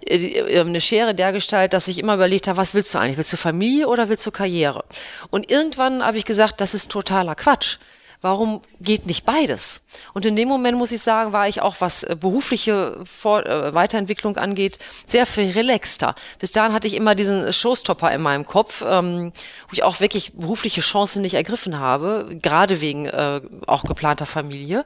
[0.06, 3.18] Äh, äh, eine Schere dergestalt, dass ich immer überlegt habe, was willst du eigentlich?
[3.18, 4.86] Willst du Familie oder willst du Karriere?
[5.30, 7.78] Und irgendwann habe ich gesagt, das ist totaler Quatsch.
[8.22, 9.84] Warum geht nicht beides?
[10.14, 13.74] Und in dem Moment muss ich sagen, war ich auch, was äh, berufliche Vor äh,
[13.74, 16.16] Weiterentwicklung angeht, sehr viel relaxter.
[16.40, 19.32] Bis dahin hatte ich immer diesen Showstopper in meinem Kopf, ähm,
[19.68, 24.84] wo ich auch wirklich berufliche Chancen nicht ergriffen habe, gerade wegen äh, auch geplanter Familie.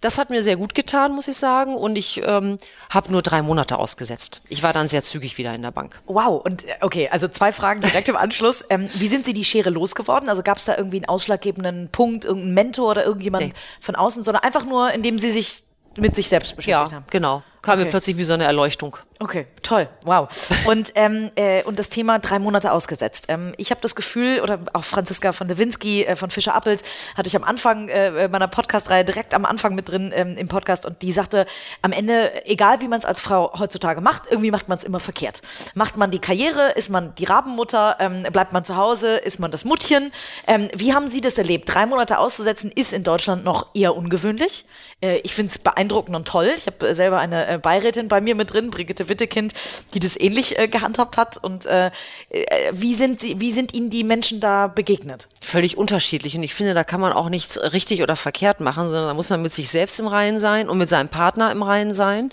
[0.00, 1.74] Das hat mir sehr gut getan, muss ich sagen.
[1.74, 2.58] Und ich ähm,
[2.88, 4.40] habe nur drei Monate ausgesetzt.
[4.48, 6.00] Ich war dann sehr zügig wieder in der Bank.
[6.06, 6.42] Wow.
[6.44, 8.64] Und äh, okay, also zwei Fragen direkt im Anschluss.
[8.70, 10.28] Ähm, wie sind Sie die Schere losgeworden?
[10.28, 13.52] Also gab es da irgendwie einen ausschlaggebenden Punkt, irgendeinen Mentor oder irgendjemand nee.
[13.80, 15.64] von außen, sondern einfach nur, indem Sie sich
[15.96, 17.04] mit sich selbst beschäftigt ja, haben?
[17.10, 17.42] genau.
[17.62, 17.84] Kam okay.
[17.84, 18.96] mir plötzlich wie so eine Erleuchtung.
[19.22, 20.28] Okay, toll, wow.
[20.64, 23.26] Und, ähm, äh, und das Thema drei Monate ausgesetzt.
[23.28, 26.82] Ähm, ich habe das Gefühl, oder auch Franziska von Lewinsky äh, von Fischer Appelt
[27.18, 30.86] hatte ich am Anfang äh, meiner Podcast-Reihe direkt am Anfang mit drin ähm, im Podcast
[30.86, 31.44] und die sagte,
[31.82, 35.00] am Ende, egal wie man es als Frau heutzutage macht, irgendwie macht man es immer
[35.00, 35.42] verkehrt.
[35.74, 39.50] Macht man die Karriere, ist man die Rabenmutter, ähm, bleibt man zu Hause, ist man
[39.50, 40.12] das Muttchen.
[40.46, 41.74] Ähm, wie haben Sie das erlebt?
[41.74, 44.64] Drei Monate auszusetzen ist in Deutschland noch eher ungewöhnlich.
[45.02, 46.50] Äh, ich finde es beeindruckend und toll.
[46.56, 49.52] Ich habe selber eine äh, Beirätin bei mir mit drin, Brigitte Wittekind,
[49.94, 51.36] die das ähnlich äh, gehandhabt hat.
[51.42, 51.90] Und äh,
[52.30, 55.28] äh, wie, sind sie, wie sind Ihnen die Menschen da begegnet?
[55.40, 56.36] Völlig unterschiedlich.
[56.36, 59.30] Und ich finde, da kann man auch nichts richtig oder verkehrt machen, sondern da muss
[59.30, 62.30] man mit sich selbst im Reinen sein und mit seinem Partner im Reinen sein.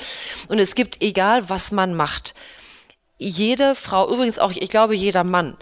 [0.48, 2.34] Und es gibt, egal was man macht,
[3.18, 5.58] jede Frau, übrigens auch, ich glaube, jeder Mann,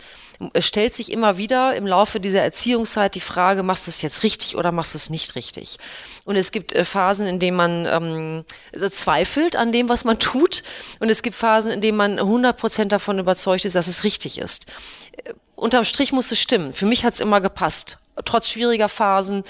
[0.60, 4.56] stellt sich immer wieder im Laufe dieser Erziehungszeit die Frage, machst du es jetzt richtig
[4.56, 5.78] oder machst du es nicht richtig?
[6.26, 8.46] Und es gibt äh, Phasen, in denen man ähm,
[8.91, 10.63] zweifelt an dem, was man tut.
[11.00, 14.38] Und es gibt Phasen, in denen man 100 Prozent davon überzeugt ist, dass es richtig
[14.38, 14.65] ist.
[15.24, 16.74] Äh, unterm Strich muss es stimmen.
[16.74, 17.98] Für mich hat es immer gepasst.
[18.26, 19.44] Trotz schwieriger Phasen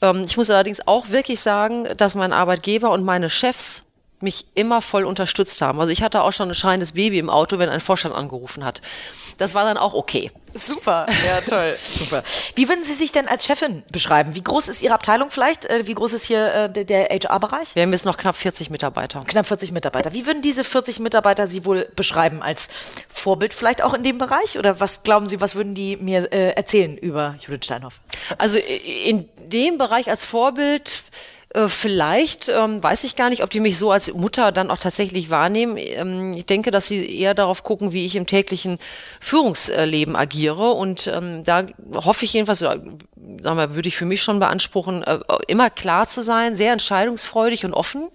[0.00, 3.84] Ähm, ich muss allerdings auch wirklich sagen, dass mein Arbeitgeber und meine Chefs
[4.20, 5.80] mich immer voll unterstützt haben.
[5.80, 8.82] Also ich hatte auch schon ein schreiendes Baby im Auto, wenn ein Vorstand angerufen hat.
[9.36, 10.30] Das war dann auch okay.
[10.54, 11.76] Super, ja toll.
[11.88, 12.22] Super.
[12.54, 14.34] Wie würden Sie sich denn als Chefin beschreiben?
[14.34, 15.66] Wie groß ist Ihre Abteilung vielleicht?
[15.66, 17.74] Äh, wie groß ist hier äh, der, HR-Bereich?
[17.74, 19.24] Wir haben jetzt noch knapp 40 Mitarbeiter.
[19.26, 20.12] Knapp 40 Mitarbeiter.
[20.14, 22.42] Wie würden diese 40 Mitarbeiter Sie wohl beschreiben?
[22.42, 22.68] Als
[23.08, 24.58] Vorbild vielleicht auch in dem Bereich?
[24.58, 28.00] Oder was glauben Sie, was würden die mir äh, erzählen über Judith Steinhoff?
[28.38, 31.02] Also in dem Bereich als Vorbild
[31.54, 34.78] äh, vielleicht, ähm, weiß ich gar nicht, ob die mich so als Mutter dann auch
[34.78, 35.76] tatsächlich wahrnehmen.
[35.78, 38.78] Ähm, ich denke, dass sie eher darauf gucken, wie ich im täglichen
[39.20, 40.72] Führungsleben agiere.
[40.72, 45.20] Und ähm, da hoffe ich jedenfalls, sagen wir, würde ich für mich schon beanspruchen, äh,
[45.46, 48.10] immer klar zu sein, sehr entscheidungsfreudig und offen.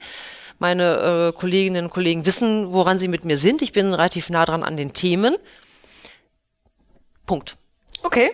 [0.59, 3.63] Meine äh, Kolleginnen und Kollegen wissen, woran sie mit mir sind.
[3.63, 5.35] Ich bin relativ nah dran an den Themen.
[7.25, 7.55] Punkt.
[8.03, 8.31] Okay.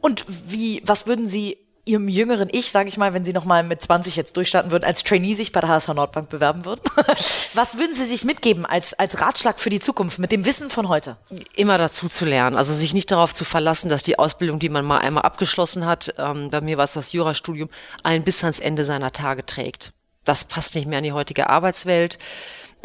[0.00, 3.64] Und wie, was würden Sie ihrem jüngeren Ich, sage ich mal, wenn Sie noch mal
[3.64, 6.82] mit 20 jetzt durchstarten würden, als Trainee sich bei der HSH Nordbank bewerben würden?
[7.54, 10.88] Was würden Sie sich mitgeben als, als Ratschlag für die Zukunft mit dem Wissen von
[10.88, 11.16] heute?
[11.56, 14.84] Immer dazu zu lernen, also sich nicht darauf zu verlassen, dass die Ausbildung, die man
[14.84, 17.68] mal einmal abgeschlossen hat, ähm, bei mir war es das Jurastudium,
[18.04, 19.92] einen bis ans Ende seiner Tage trägt.
[20.24, 22.18] Das passt nicht mehr in die heutige Arbeitswelt.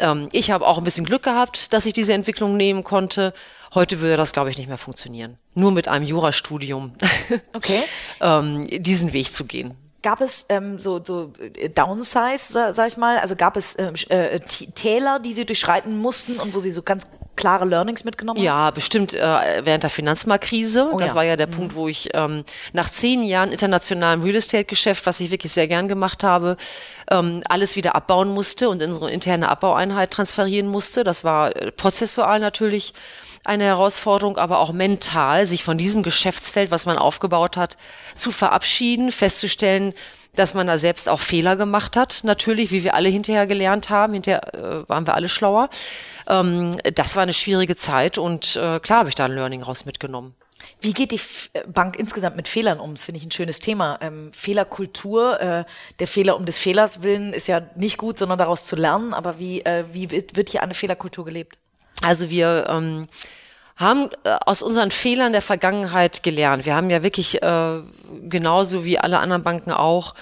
[0.00, 3.32] Ähm, ich habe auch ein bisschen Glück gehabt, dass ich diese Entwicklung nehmen konnte.
[3.74, 5.38] Heute würde das, glaube ich, nicht mehr funktionieren.
[5.54, 6.92] Nur mit einem Jurastudium
[7.54, 7.82] okay.
[8.20, 9.74] ähm, diesen Weg zu gehen.
[10.02, 13.18] Gab es ähm, so, so äh, Downsize, sag ich mal?
[13.18, 17.04] Also gab es ähm, äh, Täler, die Sie durchschreiten mussten und wo Sie so ganz
[17.38, 18.44] klare Learnings mitgenommen haben?
[18.44, 20.90] Ja, bestimmt äh, während der Finanzmarktkrise.
[20.92, 21.14] Oh, das ja.
[21.14, 21.52] war ja der mhm.
[21.52, 25.88] Punkt, wo ich ähm, nach zehn Jahren internationalem Real Estate-Geschäft, was ich wirklich sehr gern
[25.88, 26.56] gemacht habe,
[27.10, 31.04] ähm, alles wieder abbauen musste und in unsere interne Abbaueinheit transferieren musste.
[31.04, 32.92] Das war äh, prozessual natürlich
[33.48, 37.76] eine Herausforderung, aber auch mental, sich von diesem Geschäftsfeld, was man aufgebaut hat,
[38.14, 39.94] zu verabschieden, festzustellen,
[40.34, 44.12] dass man da selbst auch Fehler gemacht hat, natürlich, wie wir alle hinterher gelernt haben,
[44.12, 45.68] hinterher äh, waren wir alle schlauer.
[46.28, 49.84] Ähm, das war eine schwierige Zeit und äh, klar habe ich da ein Learning raus
[49.84, 50.34] mitgenommen.
[50.80, 52.94] Wie geht die F äh, Bank insgesamt mit Fehlern um?
[52.94, 53.98] Das finde ich ein schönes Thema.
[54.00, 55.64] Ähm, Fehlerkultur, äh,
[55.98, 59.14] der Fehler um des Fehlers willen ist ja nicht gut, sondern daraus zu lernen.
[59.14, 61.58] Aber wie, äh, wie wird hier eine Fehlerkultur gelebt?
[62.02, 63.08] Also wir ähm,
[63.76, 66.66] haben äh, aus unseren Fehlern der Vergangenheit gelernt.
[66.66, 67.80] Wir haben ja wirklich äh,
[68.28, 70.14] genauso wie alle anderen Banken auch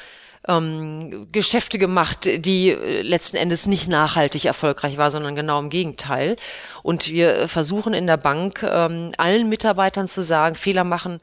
[0.48, 6.36] ähm, Geschäfte gemacht, die äh, letzten Endes nicht nachhaltig erfolgreich war, sondern genau im Gegenteil.
[6.82, 11.20] Und wir versuchen in der Bank ähm, allen Mitarbeitern zu sagen, Fehler machen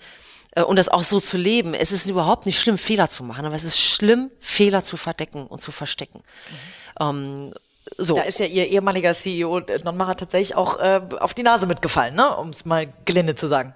[0.55, 1.73] äh, und das auch so zu leben.
[1.73, 5.47] Es ist überhaupt nicht schlimm, Fehler zu machen, aber es ist schlimm, Fehler zu verdecken
[5.47, 6.19] und zu verstecken.
[6.19, 7.05] Mhm.
[7.05, 7.53] Ähm,
[7.97, 8.15] so.
[8.15, 12.35] Da ist ja Ihr ehemaliger CEO Nonmacher tatsächlich auch äh, auf die Nase mitgefallen, ne?
[12.37, 13.75] um es mal gelinde zu sagen.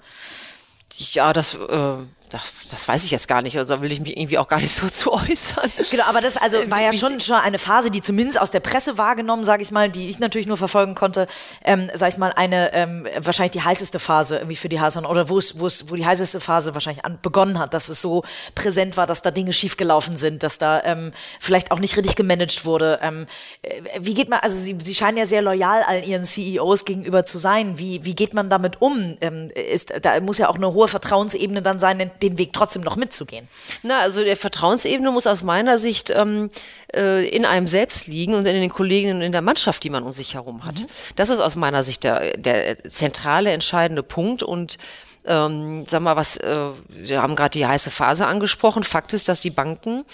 [0.97, 1.93] Ja, das äh,
[2.30, 4.59] das, das weiß ich jetzt gar nicht, also da will ich mich irgendwie auch gar
[4.59, 5.71] nicht so zu äußern.
[5.89, 8.97] Genau, aber das also war ja schon, schon eine Phase, die zumindest aus der Presse
[8.97, 11.28] wahrgenommen, sage ich mal, die ich natürlich nur verfolgen konnte,
[11.63, 15.30] ähm, sage ich mal, eine ähm, wahrscheinlich die heißeste Phase irgendwie für die Hasan oder
[15.30, 18.23] wo es, wo es, wo die heißeste Phase wahrscheinlich an, begonnen hat, dass es so
[18.55, 22.65] präsent war, dass da Dinge schiefgelaufen sind, dass da ähm, vielleicht auch nicht richtig gemanagt
[22.65, 22.99] wurde.
[23.01, 23.25] Ähm,
[23.61, 27.25] äh, wie geht man, also Sie, Sie scheinen ja sehr loyal allen Ihren CEOs gegenüber
[27.25, 27.80] zu sein.
[27.80, 29.17] Wie, wie geht man damit um?
[29.21, 32.95] Ähm, ist, da muss ja auch eine hohe Vertrauensebene dann sein, den Weg trotzdem noch
[32.95, 33.47] mitzugehen?
[33.84, 36.49] Na, also der Vertrauensebene muss aus meiner Sicht ähm,
[36.95, 40.03] äh, in einem selbst liegen und in den Kolleginnen und in der Mannschaft, die man
[40.03, 40.82] um sich herum hat.
[40.82, 40.88] Mhm.
[41.15, 44.78] Das ist aus meiner Sicht der, der zentrale, entscheidende Punkt und
[45.26, 48.84] ähm, sag mal, was, äh, wir haben gerade die heiße Phase angesprochen.
[48.84, 50.05] Fakt ist, dass die Banken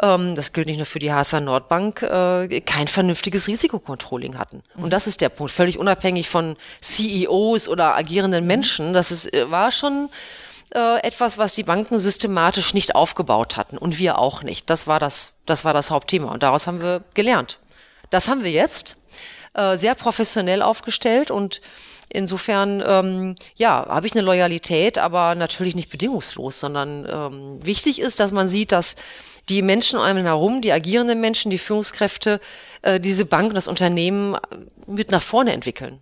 [0.00, 4.62] ähm, das gilt nicht nur für die HSA Nordbank, äh, kein vernünftiges Risikokontrolling hatten.
[4.76, 8.92] Und das ist der Punkt, völlig unabhängig von CEOs oder agierenden Menschen.
[8.92, 10.10] Das ist, äh, war schon
[10.74, 14.70] äh, etwas, was die Banken systematisch nicht aufgebaut hatten und wir auch nicht.
[14.70, 17.58] Das war das, das war das Hauptthema und daraus haben wir gelernt.
[18.10, 18.96] Das haben wir jetzt
[19.54, 21.60] äh, sehr professionell aufgestellt und
[22.08, 28.20] Insofern, ähm, ja, habe ich eine Loyalität, aber natürlich nicht bedingungslos, sondern ähm, wichtig ist,
[28.20, 28.94] dass man sieht, dass
[29.48, 32.40] die Menschen um einen herum, die agierenden Menschen, die Führungskräfte,
[32.82, 34.36] äh, diese Bank, das Unternehmen
[34.86, 35.98] mit nach vorne entwickeln.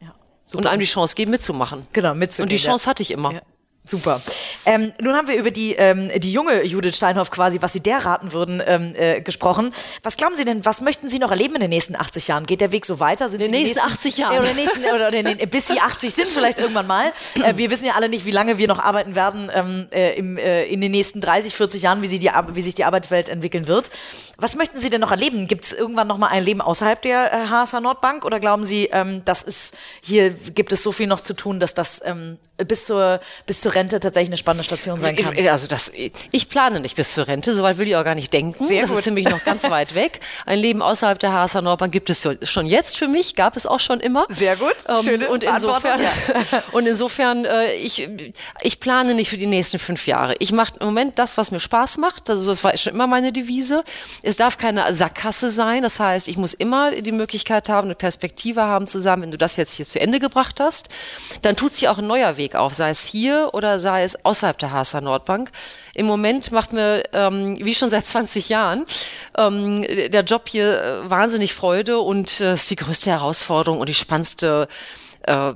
[0.00, 0.14] Ja,
[0.52, 1.86] und einem die Chance geben, mitzumachen.
[1.94, 2.44] Genau, mitzugehen.
[2.44, 3.32] Und die Chance hatte ich immer.
[3.32, 3.40] Ja.
[3.88, 4.20] Super.
[4.66, 8.04] Ähm, nun haben wir über die, ähm, die junge Judith Steinhoff quasi, was Sie der
[8.04, 9.72] raten würden, ähm, äh, gesprochen.
[10.02, 12.44] Was glauben Sie denn, was möchten Sie noch erleben in den nächsten 80 Jahren?
[12.44, 13.30] Geht der Weg so weiter?
[13.30, 14.38] Sind in den nächsten, 80 Jahren?
[14.38, 17.12] oder, nächsten, oder, den, bis Sie 80 sind vielleicht irgendwann mal.
[17.38, 20.38] Äh, wir wissen ja alle nicht, wie lange wir noch arbeiten werden ähm, äh, im,
[20.38, 23.90] äh, in den nächsten 30, 40 Jahren, wie, die, wie sich die Arbeitswelt entwickeln wird.
[24.38, 25.46] Was möchten Sie denn noch erleben?
[25.46, 28.24] Gibt es irgendwann noch mal ein Leben außerhalb der äh, HSH Nordbank?
[28.24, 31.74] Oder glauben Sie, ähm, das ist, hier gibt es so viel noch zu tun, dass
[31.74, 35.36] das ähm, bis zur, bis zur Rente tatsächlich eine spannende Station sein kann.
[35.48, 35.92] Also das,
[36.30, 38.66] ich plane nicht bis zur Rente, soweit will ich auch gar nicht denken.
[38.66, 38.98] Sehr das gut.
[38.98, 40.20] ist für mich noch ganz weit weg.
[40.46, 43.80] Ein Leben außerhalb der HSA Nordbank gibt es schon jetzt für mich, gab es auch
[43.80, 44.26] schon immer.
[44.30, 46.10] Sehr gut, ähm, schöne und insofern, ja.
[46.72, 48.08] und insofern, äh, ich,
[48.60, 50.34] ich plane nicht für die nächsten fünf Jahre.
[50.38, 52.30] Ich mache im Moment das, was mir Spaß macht.
[52.30, 53.84] Also das war schon immer meine Devise.
[54.22, 55.82] Es darf keine Sackgasse sein.
[55.82, 59.24] Das heißt, ich muss immer die Möglichkeit haben, eine Perspektive haben zusammen.
[59.24, 60.88] Wenn du das jetzt hier zu Ende gebracht hast,
[61.42, 64.58] dann tut sich auch ein neuer Weg auf, sei es hier oder sei es außerhalb
[64.58, 65.50] der HSA Nordbank.
[65.94, 68.84] Im Moment macht mir, ähm, wie schon seit 20 Jahren,
[69.36, 73.94] ähm, der Job hier äh, wahnsinnig Freude und äh, ist die größte Herausforderung und die
[73.94, 74.68] spannendste
[75.22, 75.52] äh,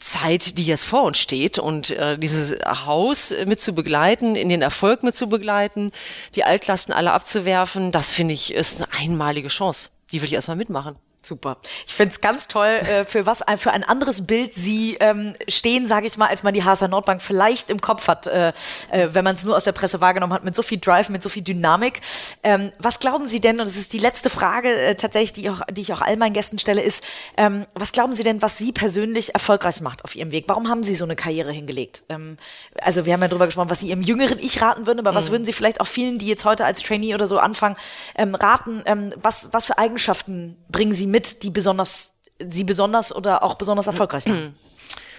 [0.00, 2.56] Zeit, die jetzt vor uns steht und äh, dieses
[2.86, 5.90] Haus mit zu begleiten, in den Erfolg mit zu begleiten,
[6.34, 9.90] die Altlasten alle abzuwerfen, das finde ich ist eine einmalige Chance.
[10.12, 10.96] Die will ich erstmal mitmachen.
[11.26, 11.56] Super.
[11.86, 15.88] Ich finde es ganz toll, äh, für was für ein anderes Bild Sie ähm, stehen,
[15.88, 18.52] sage ich mal, als man die HSA Nordbank vielleicht im Kopf hat, äh,
[18.92, 21.24] äh, wenn man es nur aus der Presse wahrgenommen hat, mit so viel Drive, mit
[21.24, 22.00] so viel Dynamik.
[22.44, 25.62] Ähm, was glauben Sie denn, und das ist die letzte Frage äh, tatsächlich, die, auch,
[25.68, 27.02] die ich auch all meinen Gästen stelle, ist,
[27.36, 30.44] ähm, was glauben Sie denn, was Sie persönlich erfolgreich macht auf Ihrem Weg?
[30.46, 32.04] Warum haben Sie so eine Karriere hingelegt?
[32.08, 32.36] Ähm,
[32.80, 35.16] also wir haben ja darüber gesprochen, was Sie Ihrem jüngeren Ich raten würden, aber mhm.
[35.16, 37.74] was würden Sie vielleicht auch vielen, die jetzt heute als Trainee oder so anfangen,
[38.14, 38.82] ähm, raten?
[38.86, 41.15] Ähm, was, was für Eigenschaften bringen Sie mit?
[41.16, 44.56] Mit, die besonders, sie besonders oder auch besonders erfolgreich machen?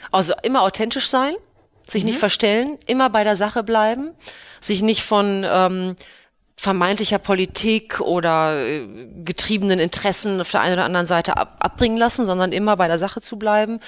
[0.10, 1.34] Also immer authentisch sein,
[1.86, 2.12] sich mhm.
[2.12, 4.12] nicht verstellen, immer bei der Sache bleiben,
[4.62, 5.98] sich nicht von ähm,
[6.56, 8.88] vermeintlicher Politik oder äh,
[9.26, 12.98] getriebenen Interessen auf der einen oder anderen Seite ab, abbringen lassen, sondern immer bei der
[12.98, 13.82] Sache zu bleiben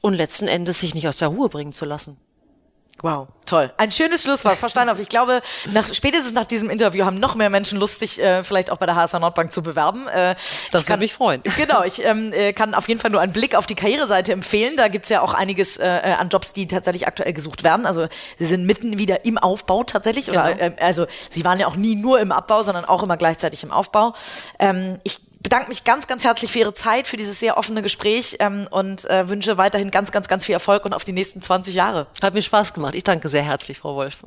[0.00, 2.16] und letzten Endes sich nicht aus der Ruhe bringen zu lassen.
[3.02, 3.72] Wow, toll.
[3.76, 4.98] Ein schönes Schlusswort, Frau Steinhoff.
[4.98, 5.40] Ich glaube,
[5.70, 8.86] nach, spätestens nach diesem Interview haben noch mehr Menschen Lust, sich äh, vielleicht auch bei
[8.86, 10.08] der HSA Nordbank zu bewerben.
[10.08, 10.34] Äh,
[10.72, 11.42] das würde mich freuen.
[11.56, 14.76] Genau, ich ähm, äh, kann auf jeden Fall nur einen Blick auf die Karriereseite empfehlen.
[14.76, 17.86] Da gibt's ja auch einiges äh, äh, an Jobs, die tatsächlich aktuell gesucht werden.
[17.86, 20.26] Also Sie sind mitten wieder im Aufbau tatsächlich.
[20.26, 20.42] Genau.
[20.42, 23.62] Oder, äh, also Sie waren ja auch nie nur im Abbau, sondern auch immer gleichzeitig
[23.62, 24.14] im Aufbau.
[24.58, 28.36] Ähm, ich bedanke mich ganz, ganz herzlich für Ihre Zeit, für dieses sehr offene Gespräch
[28.40, 31.74] ähm, und äh, wünsche weiterhin ganz, ganz, ganz viel Erfolg und auf die nächsten 20
[31.74, 32.06] Jahre.
[32.22, 32.94] Hat mir Spaß gemacht.
[32.94, 34.24] Ich danke sehr herzlich, Frau Wolf.